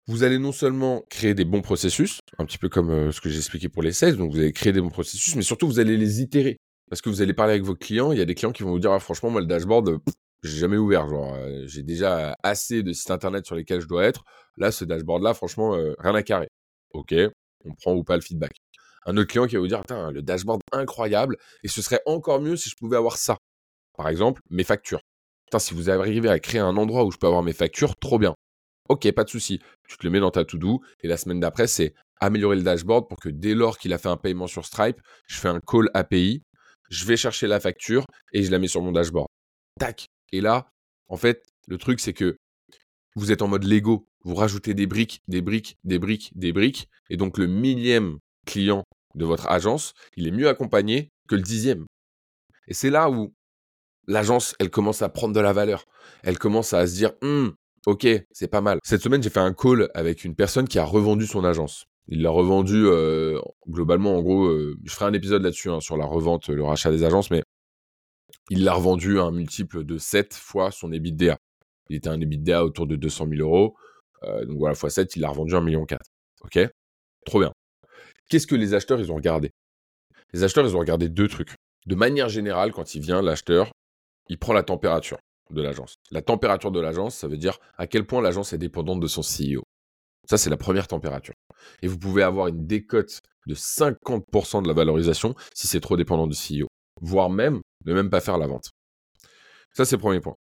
vous 0.09 0.25
allez 0.25 0.39
non 0.39 0.53
seulement 0.53 1.05
créer 1.09 1.35
des 1.35 1.45
bons 1.45 1.63
processus, 1.63 2.19
un 2.39 2.45
petit 2.45 2.59
peu 2.59 2.69
comme 2.69 2.91
euh, 2.91 3.13
ce 3.13 3.21
que 3.21 3.31
j'ai 3.31 3.39
expliqué 3.39 3.69
pour 3.69 3.83
les 3.83 3.93
sales, 3.93 4.17
donc 4.17 4.33
vous 4.33 4.39
allez 4.39 4.53
créer 4.53 4.73
des 4.73 4.81
bons 4.81 4.91
processus, 4.91 5.37
mais 5.37 5.43
surtout 5.43 5.67
vous 5.67 5.79
allez 5.79 5.97
les 5.97 6.21
itérer. 6.21 6.59
Parce 6.91 7.01
que 7.01 7.09
vous 7.09 7.23
allez 7.23 7.33
parler 7.33 7.53
avec 7.53 7.65
vos 7.65 7.75
clients, 7.75 8.13
il 8.13 8.19
y 8.19 8.21
a 8.21 8.25
des 8.25 8.35
clients 8.35 8.53
qui 8.53 8.63
vont 8.65 8.71
vous 8.71 8.81
dire 8.81 8.93
ah, 8.93 8.99
franchement 8.99 9.31
moi 9.31 9.41
le 9.41 9.47
dashboard, 9.47 10.01
j'ai 10.43 10.59
jamais 10.59 10.77
ouvert, 10.77 11.07
j'ai 11.65 11.83
déjà 11.83 12.37
assez 12.43 12.83
de 12.83 12.93
sites 12.93 13.11
internet 13.11 13.47
sur 13.47 13.55
lesquels 13.55 13.81
je 13.81 13.87
dois 13.87 14.05
être. 14.05 14.25
Là 14.59 14.73
ce 14.73 14.85
dashboard 14.85 15.23
là, 15.23 15.33
franchement 15.33 15.71
rien 15.99 16.15
à 16.15 16.23
carrer. 16.23 16.49
Ok, 16.93 17.15
on 17.65 17.75
prend 17.75 17.95
ou 17.95 18.05
pas 18.05 18.17
le 18.17 18.21
feedback 18.23 18.62
un 19.07 19.17
autre 19.17 19.29
client 19.29 19.47
qui 19.47 19.55
va 19.55 19.61
vous 19.61 19.69
dire, 19.69 19.83
le 19.89 20.21
dashboard 20.23 20.61
incroyable, 20.73 21.37
et 21.63 21.69
ce 21.69 21.83
serait 21.83 22.01
encore 22.07 22.41
mieux 22.41 22.57
si 22.57 22.71
je 22.71 22.77
pouvais 22.77 22.97
avoir 22.97 23.17
ça. 23.17 23.37
Par 23.97 24.09
exemple, 24.09 24.41
mes 24.51 24.65
factures. 24.65 25.01
si 25.59 25.75
vous 25.75 25.91
arrivez 25.91 26.29
à 26.29 26.39
créer 26.39 26.61
un 26.61 26.77
endroit 26.77 27.05
où 27.05 27.11
je 27.11 27.19
peux 27.19 27.27
avoir 27.27 27.43
mes 27.43 27.53
factures, 27.53 27.97
trop 27.97 28.19
bien. 28.19 28.35
Ok, 28.89 29.11
pas 29.13 29.25
de 29.25 29.31
souci. 29.31 29.61
Tu 29.89 29.97
te 29.97 30.05
le 30.05 30.11
mets 30.11 30.21
dans 30.21 30.31
ta 30.31 30.45
to-do, 30.45 30.81
et 31.01 31.09
la 31.09 31.17
semaine 31.17 31.41
d'après, 31.41 31.67
c'est 31.67 31.95
améliorer 32.21 32.57
le 32.57 32.63
dashboard 32.63 33.09
pour 33.09 33.19
que 33.19 33.29
dès 33.29 33.55
lors 33.55 33.79
qu'il 33.79 33.93
a 33.93 33.99
fait 33.99 34.09
un 34.09 34.17
paiement 34.17 34.47
sur 34.47 34.65
Stripe, 34.65 35.01
je 35.27 35.37
fais 35.37 35.49
un 35.49 35.61
call 35.61 35.91
API, 35.93 36.43
je 36.89 37.05
vais 37.05 37.17
chercher 37.17 37.47
la 37.47 37.59
facture 37.59 38.05
et 38.33 38.43
je 38.43 38.51
la 38.51 38.59
mets 38.59 38.69
sur 38.69 38.83
mon 38.83 38.93
dashboard. 38.93 39.27
Tac. 39.79 40.07
Et 40.31 40.41
là, 40.41 40.69
en 41.09 41.17
fait, 41.17 41.43
le 41.67 41.79
truc, 41.79 42.01
c'est 42.01 42.13
que 42.13 42.37
vous 43.17 43.33
êtes 43.33 43.43
en 43.43 43.49
mode 43.49 43.65
Lego. 43.65 44.07
Vous 44.25 44.35
rajoutez 44.35 44.75
des 44.75 44.87
briques, 44.87 45.21
des 45.27 45.43
briques, 45.43 45.77
des 45.85 45.99
briques, 45.99 46.31
des 46.37 46.53
briques. 46.53 46.89
Et 47.11 47.17
donc, 47.17 47.39
le 47.39 47.47
millième 47.47 48.19
client 48.47 48.85
de 49.15 49.25
votre 49.25 49.49
agence, 49.49 49.95
il 50.17 50.27
est 50.27 50.33
mieux 50.33 50.49
accompagné 50.49 51.11
que 51.29 51.35
le 51.35 51.43
dixième. 51.43 51.87
Et 52.69 52.75
c'est 52.75 52.91
là 52.91 53.11
où 53.11 53.35
l'agence, 54.07 54.55
elle 54.59 54.71
commence 54.71 55.03
à 55.03 55.09
prendre 55.09 55.35
de 55.35 55.41
la 55.41 55.53
valeur. 55.53 55.85
Elle 56.23 56.39
commence 56.39 56.73
à 56.73 56.87
se 56.87 56.95
dire, 56.95 57.13
«Hum, 57.23 57.55
ok, 57.87 58.07
c'est 58.31 58.49
pas 58.49 58.61
mal. 58.61 58.79
Cette 58.85 59.03
semaine, 59.03 59.23
j'ai 59.23 59.31
fait 59.31 59.41
un 59.41 59.53
call 59.53 59.91
avec 59.95 60.25
une 60.25 60.35
personne 60.35 60.69
qui 60.69 60.79
a 60.79 60.85
revendu 60.85 61.27
son 61.27 61.45
agence. 61.45 61.87
Il 62.09 62.23
l'a 62.23 62.31
revendu 62.31 62.87
euh, 62.87 63.41
globalement, 63.69 64.17
en 64.17 64.23
gros, 64.23 64.47
euh, 64.47 64.77
je 64.85 64.93
ferai 64.93 65.07
un 65.07 65.13
épisode 65.13 65.43
là-dessus 65.43 65.71
hein, 65.71 65.81
sur 65.81 65.97
la 65.97 66.05
revente, 66.05 66.49
le 66.49 66.65
rachat 66.65 66.91
des 66.91 67.05
agences, 67.05 67.31
mais 67.31 67.43
il 68.51 68.65
l'a 68.65 68.75
revendu 68.75 69.21
à 69.21 69.25
un 69.25 69.31
multiple 69.31 69.85
de 69.85 69.99
7 69.99 70.35
fois 70.35 70.71
son 70.71 70.93
EBITDA. 70.93 71.39
Il 71.89 71.97
était 71.97 72.09
un 72.09 72.21
EBITDA 72.21 72.65
autour 72.65 72.87
de 72.87 72.97
200 72.97 73.29
000 73.29 73.41
euros. 73.41 73.77
Euh, 74.25 74.45
donc 74.47 74.59
voilà, 74.59 74.75
fois 74.75 74.91
7, 74.91 75.17
il 75.17 75.21
l'a 75.21 75.29
revendu 75.29 75.55
à 75.55 75.59
1,4 75.59 75.65
million. 75.65 75.87
Ok? 76.45 76.59
Trop 77.25 77.41
bien. 77.41 77.53
Qu'est-ce 78.33 78.47
que 78.47 78.55
les 78.55 78.73
acheteurs, 78.73 78.99
ils 78.99 79.13
ont 79.13 79.17
regardé? 79.17 79.51
Les 80.33 80.43
acheteurs, 80.43 80.67
ils 80.67 80.75
ont 80.75 80.79
regardé 80.79 81.11
deux 81.11 81.29
trucs. 81.29 81.55
De 81.85 81.95
manière 81.95 82.31
générale, 82.31 82.73
quand 82.73 82.95
il 82.95 83.03
vient, 83.03 83.21
l'acheteur, 83.21 83.71
il 84.31 84.39
prend 84.39 84.55
la 84.55 84.63
température 84.63 85.19
de 85.51 85.61
l'agence. 85.61 85.97
La 86.11 86.23
température 86.23 86.71
de 86.71 86.81
l'agence, 86.81 87.15
ça 87.15 87.29
veut 87.29 87.37
dire 87.37 87.59
à 87.77 87.87
quel 87.87 88.07
point 88.07 88.23
l'agence 88.23 88.55
est 88.55 88.59
dépendante 88.59 89.01
de 89.01 89.07
son 89.07 89.21
CEO. 89.21 89.61
Ça, 90.27 90.39
c'est 90.39 90.49
la 90.49 90.57
première 90.57 90.89
température. 90.89 91.35
Et 91.83 91.89
vous 91.89 91.99
pouvez 91.99 92.23
avoir 92.23 92.47
une 92.47 92.67
décote 92.67 93.21
de 93.47 93.55
50% 93.55 94.63
de 94.63 94.69
la 94.69 94.73
valorisation 94.73 95.35
si 95.53 95.67
c'est 95.67 95.81
trop 95.81 95.99
dépendant 95.99 96.27
du 96.27 96.35
CEO. 96.35 96.69
Voire 97.03 97.29
même 97.29 97.61
ne 97.85 97.93
même 97.93 98.09
pas 98.09 98.23
faire 98.23 98.39
la 98.39 98.47
vente. 98.47 98.71
Ça, 99.75 99.85
c'est 99.85 99.97
le 99.97 100.01
premier 100.01 100.21
point. 100.21 100.37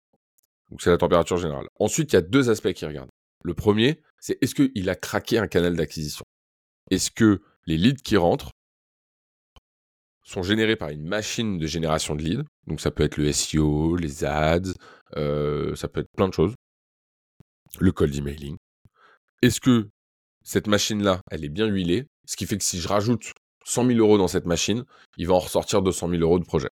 Donc, 0.73 0.83
c'est 0.83 0.91
la 0.91 0.99
température 0.99 1.37
générale. 1.37 1.69
Ensuite, 1.79 2.13
il 2.13 2.17
y 2.17 2.19
a 2.19 2.23
deux 2.23 2.51
aspects 2.51 2.73
qui 2.73 2.85
regardent. 2.85 3.11
Le 3.45 3.55
premier, 3.55 4.03
c'est 4.19 4.43
est-ce 4.43 4.57
qu'il 4.57 4.91
a 4.91 4.97
craqué 4.97 5.39
un 5.39 5.47
canal 5.47 5.77
d'acquisition? 5.77 6.25
Est-ce 6.91 7.13
que 7.13 7.43
les 7.67 7.77
leads 7.77 8.03
qui 8.03 8.17
rentrent 8.17 8.51
sont 10.23 10.43
générés 10.43 10.77
par 10.77 10.89
une 10.89 11.07
machine 11.07 11.59
de 11.59 11.67
génération 11.67 12.17
de 12.17 12.23
leads. 12.23 12.45
Donc 12.67 12.81
ça 12.81 12.91
peut 12.91 13.05
être 13.05 13.17
le 13.17 13.33
SEO, 13.33 13.97
les 13.97 14.25
ads, 14.25 14.73
euh, 15.17 15.75
ça 15.77 15.89
peut 15.89 16.01
être 16.01 16.11
plein 16.17 16.29
de 16.29 16.35
choses. 16.35 16.55
Le 17.79 17.93
cold 17.93 18.15
emailing. 18.15 18.57
Est-ce 19.43 19.61
que 19.61 19.89
cette 20.43 20.67
machine-là, 20.67 21.21
elle 21.31 21.45
est 21.45 21.49
bien 21.49 21.67
huilée? 21.67 22.07
Ce 22.27 22.37
qui 22.37 22.47
fait 22.47 22.59
que 22.59 22.65
si 22.65 22.81
je 22.81 22.89
rajoute 22.89 23.33
100 23.65 23.87
000 23.87 23.99
euros 23.99 24.19
dans 24.19 24.29
cette 24.29 24.47
machine, 24.47 24.85
il 25.17 25.27
va 25.27 25.35
en 25.35 25.39
ressortir 25.39 25.83
200 25.83 26.09
000 26.09 26.23
euros 26.23 26.39
de 26.39 26.45
projet. 26.45 26.71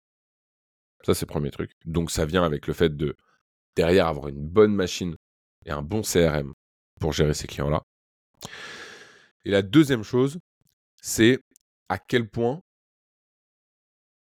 Ça, 1.04 1.14
c'est 1.14 1.26
le 1.26 1.32
premier 1.32 1.50
truc. 1.50 1.70
Donc 1.84 2.10
ça 2.10 2.24
vient 2.24 2.44
avec 2.44 2.66
le 2.66 2.72
fait 2.72 2.96
de, 2.96 3.14
derrière, 3.76 4.06
avoir 4.06 4.28
une 4.28 4.48
bonne 4.48 4.74
machine 4.74 5.16
et 5.66 5.70
un 5.70 5.82
bon 5.82 6.02
CRM 6.02 6.52
pour 7.00 7.12
gérer 7.12 7.34
ces 7.34 7.46
clients-là. 7.46 7.82
Et 9.44 9.50
la 9.50 9.62
deuxième 9.62 10.02
chose, 10.02 10.38
c'est 11.06 11.38
à 11.90 11.98
quel 11.98 12.30
point 12.30 12.62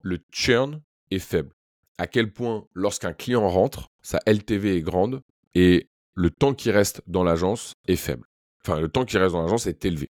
le 0.01 0.19
churn 0.33 0.81
est 1.11 1.19
faible. 1.19 1.55
À 1.97 2.07
quel 2.07 2.33
point, 2.33 2.67
lorsqu'un 2.73 3.13
client 3.13 3.47
rentre, 3.47 3.87
sa 4.01 4.19
LTV 4.25 4.75
est 4.75 4.81
grande 4.81 5.21
et 5.55 5.87
le 6.13 6.29
temps 6.29 6.53
qui 6.53 6.71
reste 6.71 7.01
dans 7.07 7.23
l'agence 7.23 7.73
est 7.87 7.95
faible. 7.95 8.27
Enfin, 8.65 8.81
le 8.81 8.89
temps 8.89 9.05
qui 9.05 9.17
reste 9.17 9.31
dans 9.31 9.43
l'agence 9.43 9.65
est 9.65 9.85
élevé. 9.85 10.09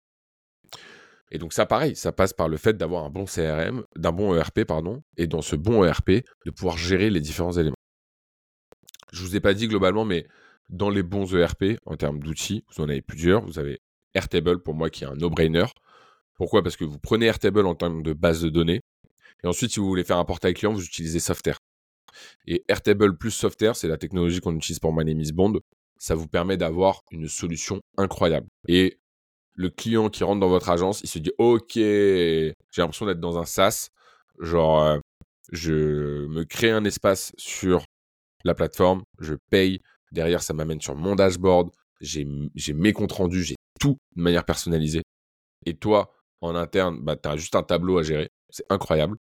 Et 1.31 1.39
donc 1.39 1.55
ça, 1.55 1.65
pareil, 1.65 1.97
ça 1.97 2.13
passe 2.13 2.35
par 2.35 2.49
le 2.49 2.59
fait 2.59 2.77
d'avoir 2.77 3.05
un 3.05 3.11
bon 3.11 3.25
CRM, 3.25 3.83
d'un 3.97 4.13
bon 4.13 4.35
ERP, 4.35 4.65
pardon, 4.65 5.03
et 5.17 5.27
dans 5.27 5.43
ce 5.43 5.57
bon 5.57 5.85
ERP, 5.85 6.23
de 6.45 6.51
pouvoir 6.51 6.77
gérer 6.77 7.09
les 7.09 7.21
différents 7.21 7.53
éléments. 7.53 7.77
Je 9.11 9.23
vous 9.23 9.37
ai 9.37 9.41
pas 9.41 9.55
dit 9.55 9.69
globalement, 9.69 10.05
mais 10.05 10.27
dans 10.69 10.91
les 10.91 11.03
bons 11.03 11.35
ERP, 11.35 11.79
en 11.87 11.97
termes 11.97 12.19
d'outils, 12.19 12.67
vous 12.77 12.83
en 12.85 12.91
avez 12.91 13.01
plusieurs. 13.01 13.43
Vous 13.43 13.59
avez 13.59 13.81
Airtable, 14.15 14.63
pour 14.63 14.75
moi, 14.75 14.91
qui 14.91 15.05
est 15.05 15.07
un 15.07 15.15
no-brainer. 15.15 15.65
Pourquoi? 16.39 16.63
Parce 16.63 16.77
que 16.77 16.85
vous 16.85 16.99
prenez 16.99 17.27
Airtable 17.27 17.67
en 17.67 17.75
termes 17.75 18.03
de 18.03 18.13
base 18.13 18.43
de 18.43 18.49
données. 18.49 18.81
Et 19.45 19.47
ensuite, 19.47 19.73
si 19.73 19.81
vous 19.81 19.87
voulez 19.87 20.05
faire 20.05 20.17
un 20.17 20.25
portail 20.25 20.55
client, 20.55 20.73
vous 20.73 20.85
utilisez 20.85 21.21
Softair. 21.21 21.59
Et 22.47 22.65
Airtable 22.69 23.17
plus 23.17 23.31
Softair, 23.31 23.77
c'est 23.77 23.89
la 23.89 23.99
technologie 23.99 24.41
qu'on 24.41 24.55
utilise 24.55 24.79
pour 24.79 24.93
My 24.95 25.05
Name 25.05 25.23
Bond. 25.33 25.61
Ça 25.99 26.15
vous 26.15 26.29
permet 26.29 26.57
d'avoir 26.57 27.03
une 27.11 27.29
solution 27.29 27.81
incroyable. 27.97 28.47
Et 28.69 28.99
le 29.55 29.71
client 29.71 30.09
qui 30.09 30.23
rentre 30.23 30.41
dans 30.41 30.49
votre 30.49 30.71
agence, 30.71 31.01
il 31.03 31.09
se 31.09 31.19
dit 31.19 31.33
OK, 31.39 31.75
j'ai 31.75 32.55
l'impression 32.77 33.07
d'être 33.07 33.21
dans 33.21 33.39
un 33.39 33.45
SaaS. 33.45 33.89
Genre, 34.41 34.83
euh, 34.83 34.99
je 35.51 36.27
me 36.27 36.45
crée 36.45 36.71
un 36.71 36.85
espace 36.85 37.33
sur 37.37 37.85
la 38.45 38.55
plateforme, 38.55 39.03
je 39.19 39.35
paye. 39.51 39.81
Derrière, 40.13 40.43
ça 40.43 40.55
m'amène 40.55 40.81
sur 40.81 40.95
mon 40.95 41.17
dashboard. 41.17 41.71
J'ai 42.01 42.25
mes 42.73 42.93
comptes 42.93 43.13
rendus, 43.13 43.43
j'ai 43.43 43.57
tout 43.81 43.97
de 44.15 44.23
manière 44.23 44.45
personnalisée. 44.45 45.03
Et 45.67 45.75
toi, 45.75 46.15
en 46.41 46.55
interne, 46.55 46.99
bah, 47.03 47.17
tu 47.17 47.29
as 47.29 47.37
juste 47.37 47.55
un 47.57 47.63
tableau 47.63 47.99
à 47.99 48.03
gérer. 48.03 48.31
C'est 48.51 48.65
incroyable. 48.71 49.17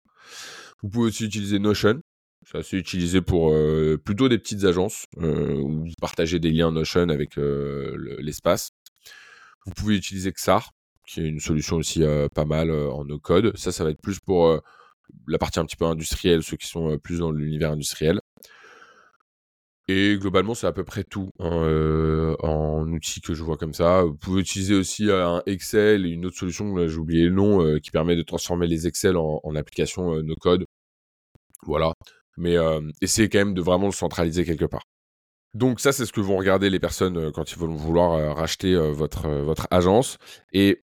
Vous 0.82 0.90
pouvez 0.90 1.08
aussi 1.08 1.26
utiliser 1.26 1.60
Notion. 1.60 2.02
C'est 2.46 2.60
assez 2.60 2.78
utilisé 2.78 3.22
pour 3.22 3.52
euh, 3.52 3.98
plutôt 3.98 4.30
des 4.30 4.38
petites 4.38 4.64
agences 4.64 5.06
euh, 5.18 5.56
où 5.56 5.86
vous 5.86 5.92
partagez 6.00 6.40
des 6.40 6.52
liens 6.52 6.72
Notion 6.72 7.10
avec 7.10 7.38
euh, 7.38 8.18
l'espace. 8.20 8.72
Vous 9.66 9.74
pouvez 9.74 9.98
utiliser 9.98 10.32
Xar, 10.32 10.72
qui 11.06 11.22
est 11.22 11.28
une 11.28 11.42
solution 11.42 11.76
aussi 11.76 12.04
pas 12.34 12.46
mal 12.46 12.72
en 12.72 13.04
no-code. 13.04 13.58
Ça, 13.58 13.74
ça 13.74 13.84
va 13.84 13.90
être 13.90 14.02
plus 14.02 14.20
pour 14.22 14.62
la 15.28 15.38
partie 15.38 15.60
un 15.60 15.66
petit 15.66 15.76
peu 15.76 15.84
industrielle, 15.84 16.42
ceux 16.42 16.56
qui 16.56 16.68
sont 16.68 16.98
plus 17.00 17.20
dans 17.20 17.32
l'univers 17.32 17.72
industriel. 17.72 18.22
Et 19.90 20.18
globalement, 20.18 20.54
c'est 20.54 20.68
à 20.68 20.74
peu 20.74 20.84
près 20.84 21.06
tout 21.06 21.32
hein, 21.40 21.64
euh, 21.64 22.36
en 22.40 22.86
outils 22.92 23.22
que 23.22 23.34
je 23.34 23.42
vois 23.44 23.56
comme 23.56 23.74
ça. 23.74 24.04
Vous 24.04 24.16
pouvez 24.16 24.42
utiliser 24.42 24.76
aussi 24.76 25.10
euh, 25.10 25.26
un 25.26 25.44
Excel 25.46 26.06
et 26.06 26.10
une 26.10 26.26
autre 26.26 26.38
solution, 26.38 26.88
j'ai 26.88 26.98
oublié 26.98 27.24
le 27.26 27.32
nom, 27.32 27.66
euh, 27.66 27.80
qui 27.80 27.92
permet 27.92 28.18
de 28.18 28.22
transformer 28.22 28.68
les 28.68 28.86
Excel 28.86 29.16
en, 29.16 29.56
application 29.56 30.22
no 30.24 30.36
code. 30.36 30.66
Voilà. 31.66 31.94
Mais 32.38 32.56
essayez 33.02 33.30
quand 33.30 33.40
même 33.40 33.54
de 33.56 33.62
vraiment 33.62 33.88
le 33.88 33.94
centraliser 33.94 34.46
quelque 34.46 34.66
part. 34.66 34.84
Donc 35.56 35.80
ça, 35.80 35.92
c'est 35.92 36.06
ce 36.06 36.14
que 36.14 36.22
vont 36.22 36.38
regarder 36.38 36.70
les 36.70 36.80
personnes 36.80 37.32
quand 37.32 37.52
ils 37.52 37.58
vont 37.58 37.74
vouloir 37.74 38.36
racheter 38.36 38.76
votre, 38.92 39.28
votre 39.28 39.68
agence. 39.72 40.18
Et 40.54 40.84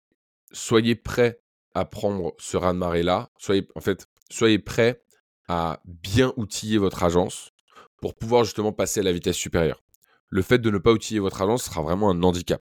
soyez 0.53 0.95
prêts 0.95 1.41
à 1.75 1.85
prendre 1.85 2.33
ce 2.39 2.57
raz-de-marée-là. 2.57 3.29
Soyez, 3.39 3.69
en 3.75 3.81
fait, 3.81 4.07
soyez 4.31 4.59
prêts 4.59 5.03
à 5.49 5.83
bien 5.85 6.33
outiller 6.37 6.79
votre 6.79 7.03
agence 7.03 7.51
pour 8.05 8.15
pouvoir 8.15 8.45
justement 8.45 8.71
passer 8.71 9.01
à 9.01 9.03
la 9.03 9.13
vitesse 9.13 9.35
supérieure. 9.35 9.83
Le 10.29 10.43
fait 10.43 10.59
de 10.59 10.71
ne 10.71 10.77
pas 10.77 10.93
outiller 10.93 11.21
votre 11.21 11.41
agence 11.41 11.63
sera 11.63 11.81
vraiment 11.81 12.11
un 12.11 12.23
handicap. 12.23 12.61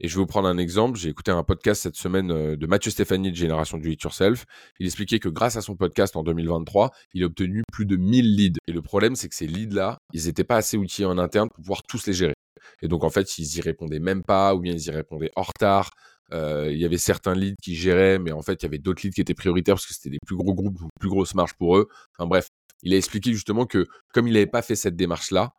Et 0.00 0.08
je 0.08 0.16
vais 0.16 0.22
vous 0.22 0.26
prendre 0.26 0.48
un 0.48 0.58
exemple. 0.58 0.98
J'ai 0.98 1.08
écouté 1.08 1.30
un 1.30 1.44
podcast 1.44 1.82
cette 1.82 1.94
semaine 1.94 2.32
euh, 2.32 2.56
de 2.56 2.66
Mathieu 2.66 2.90
Stéphanie 2.90 3.30
de 3.30 3.36
Génération 3.36 3.78
Do 3.78 3.88
It 3.88 4.02
Yourself. 4.02 4.44
Il 4.80 4.86
expliquait 4.86 5.20
que 5.20 5.28
grâce 5.28 5.54
à 5.54 5.60
son 5.60 5.76
podcast 5.76 6.16
en 6.16 6.24
2023, 6.24 6.90
il 7.14 7.22
a 7.22 7.26
obtenu 7.26 7.62
plus 7.72 7.86
de 7.86 7.94
1000 7.94 8.34
leads. 8.34 8.58
Et 8.66 8.72
le 8.72 8.82
problème, 8.82 9.14
c'est 9.14 9.28
que 9.28 9.36
ces 9.36 9.46
leads-là, 9.46 9.98
ils 10.12 10.24
n'étaient 10.24 10.42
pas 10.42 10.56
assez 10.56 10.76
outillés 10.76 11.06
en 11.06 11.16
interne 11.16 11.48
pour 11.54 11.62
pouvoir 11.62 11.84
tous 11.84 12.04
les 12.08 12.12
gérer. 12.12 12.34
Et 12.82 12.88
donc, 12.88 13.04
en 13.04 13.10
fait, 13.10 13.38
ils 13.38 13.58
y 13.58 13.60
répondaient 13.60 14.00
même 14.00 14.24
pas, 14.24 14.52
ou 14.56 14.58
bien 14.58 14.72
ils 14.72 14.84
y 14.84 14.90
répondaient 14.90 15.30
en 15.36 15.42
retard. 15.42 15.92
Euh, 16.32 16.70
il 16.72 16.78
y 16.78 16.84
avait 16.84 16.98
certains 16.98 17.34
leads 17.34 17.56
qui 17.62 17.76
géraient, 17.76 18.18
mais 18.18 18.32
en 18.32 18.42
fait, 18.42 18.54
il 18.54 18.62
y 18.64 18.66
avait 18.66 18.78
d'autres 18.78 19.02
leads 19.04 19.14
qui 19.14 19.20
étaient 19.20 19.34
prioritaires 19.34 19.76
parce 19.76 19.86
que 19.86 19.94
c'était 19.94 20.10
des 20.10 20.18
plus 20.26 20.34
gros 20.36 20.54
groupes 20.54 20.80
ou 20.80 20.88
plus 20.98 21.08
grosses 21.08 21.36
marges 21.36 21.54
pour 21.54 21.76
eux. 21.76 21.88
Enfin 22.16 22.26
bref, 22.26 22.48
il 22.82 22.94
a 22.94 22.96
expliqué 22.96 23.32
justement 23.32 23.66
que 23.66 23.86
comme 24.12 24.26
il 24.26 24.34
n'avait 24.34 24.46
pas 24.46 24.62
fait 24.62 24.76
cette 24.76 24.96
démarche-là, 24.96 25.54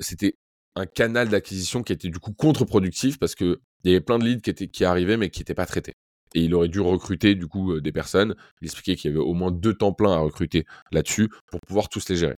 c'était 0.00 0.36
un 0.74 0.86
canal 0.86 1.28
d'acquisition 1.28 1.82
qui 1.82 1.92
était 1.92 2.08
du 2.08 2.18
coup 2.18 2.32
contre-productif 2.32 3.18
parce 3.18 3.34
que 3.34 3.60
il 3.84 3.90
y 3.90 3.94
avait 3.94 4.04
plein 4.04 4.18
de 4.18 4.24
leads 4.24 4.42
qui, 4.42 4.50
étaient, 4.50 4.68
qui 4.68 4.84
arrivaient 4.84 5.16
mais 5.16 5.30
qui 5.30 5.40
n'étaient 5.40 5.54
pas 5.54 5.66
traités. 5.66 5.94
Et 6.34 6.40
il 6.40 6.54
aurait 6.54 6.68
dû 6.68 6.80
recruter 6.80 7.34
du 7.34 7.46
coup 7.46 7.72
euh, 7.72 7.80
des 7.80 7.92
personnes. 7.92 8.34
Il 8.60 8.66
expliquait 8.66 8.96
qu'il 8.96 9.10
y 9.10 9.14
avait 9.14 9.22
au 9.22 9.32
moins 9.32 9.50
deux 9.50 9.74
temps 9.74 9.92
pleins 9.92 10.12
à 10.12 10.18
recruter 10.18 10.66
là-dessus 10.92 11.30
pour 11.46 11.60
pouvoir 11.60 11.88
tous 11.88 12.08
les 12.08 12.16
gérer. 12.16 12.34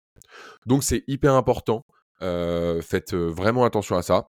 Donc 0.67 0.83
c'est 0.85 1.05
hyper 1.07 1.35
important. 1.35 1.87
Euh, 2.23 2.83
faites 2.83 3.15
euh, 3.15 3.31
vraiment 3.31 3.65
attention 3.65 3.97
à 3.97 4.03
ça. 4.03 4.27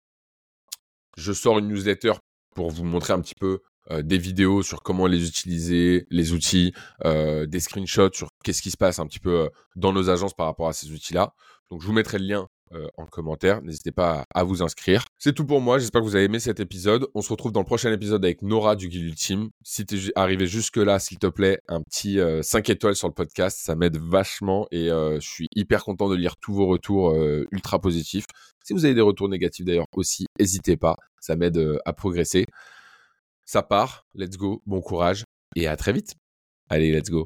Je 1.16 1.32
sors 1.32 1.58
une 1.58 1.68
newsletter 1.68 2.14
pour 2.54 2.70
vous 2.70 2.84
montrer 2.84 3.12
un 3.12 3.20
petit 3.20 3.34
peu 3.34 3.60
des 3.90 4.18
vidéos 4.18 4.62
sur 4.62 4.82
comment 4.82 5.06
les 5.06 5.26
utiliser, 5.26 6.06
les 6.10 6.32
outils, 6.32 6.72
des 7.04 7.60
screenshots 7.60 8.12
sur 8.12 8.28
qu'est-ce 8.42 8.62
qui 8.62 8.70
se 8.70 8.76
passe 8.76 8.98
un 8.98 9.06
petit 9.06 9.20
peu 9.20 9.50
dans 9.76 9.92
nos 9.92 10.10
agences 10.10 10.34
par 10.34 10.46
rapport 10.46 10.68
à 10.68 10.72
ces 10.72 10.90
outils-là. 10.90 11.34
Donc 11.70 11.82
je 11.82 11.86
vous 11.86 11.92
mettrai 11.92 12.18
le 12.18 12.26
lien 12.26 12.48
euh, 12.74 12.88
en 12.96 13.06
commentaire. 13.06 13.62
N'hésitez 13.62 13.92
pas 13.92 14.24
à, 14.34 14.42
vous 14.42 14.62
inscrire. 14.62 15.04
C'est 15.18 15.32
tout 15.32 15.46
pour 15.46 15.60
moi. 15.60 15.78
J'espère 15.78 16.00
que 16.00 16.06
vous 16.06 16.16
avez 16.16 16.24
aimé 16.24 16.40
cet 16.40 16.60
épisode. 16.60 17.06
On 17.14 17.20
se 17.20 17.28
retrouve 17.28 17.52
dans 17.52 17.60
le 17.60 17.66
prochain 17.66 17.92
épisode 17.92 18.24
avec 18.24 18.42
Nora 18.42 18.74
du 18.74 18.88
Guild 18.88 19.04
Ultime. 19.04 19.50
Si 19.62 19.86
t'es 19.86 19.96
arrivé 20.16 20.46
jusque-là, 20.46 20.98
s'il 20.98 21.18
te 21.18 21.28
plaît, 21.28 21.60
un 21.68 21.82
petit 21.82 22.18
5 22.42 22.68
euh, 22.68 22.72
étoiles 22.72 22.96
sur 22.96 23.06
le 23.06 23.14
podcast. 23.14 23.60
Ça 23.62 23.76
m'aide 23.76 23.98
vachement 23.98 24.66
et 24.72 24.90
euh, 24.90 25.20
je 25.20 25.28
suis 25.28 25.48
hyper 25.54 25.84
content 25.84 26.08
de 26.08 26.16
lire 26.16 26.36
tous 26.38 26.54
vos 26.54 26.66
retours 26.66 27.14
ultra 27.52 27.78
positifs. 27.78 28.24
Si 28.64 28.72
vous 28.72 28.84
avez 28.86 28.94
des 28.94 29.02
retours 29.02 29.28
négatifs 29.28 29.64
d'ailleurs 29.64 29.86
aussi, 29.92 30.26
n'hésitez 30.40 30.76
pas. 30.76 30.96
Ça 31.20 31.36
m'aide 31.36 31.78
à 31.84 31.92
progresser. 31.92 32.46
Ça 33.44 33.62
part. 33.62 34.06
Let's 34.14 34.36
go. 34.36 34.62
Bon 34.66 34.80
courage 34.80 35.24
et 35.56 35.66
à 35.66 35.76
très 35.76 35.92
vite. 35.92 36.14
Allez, 36.68 36.92
let's 36.92 37.10
go. 37.10 37.22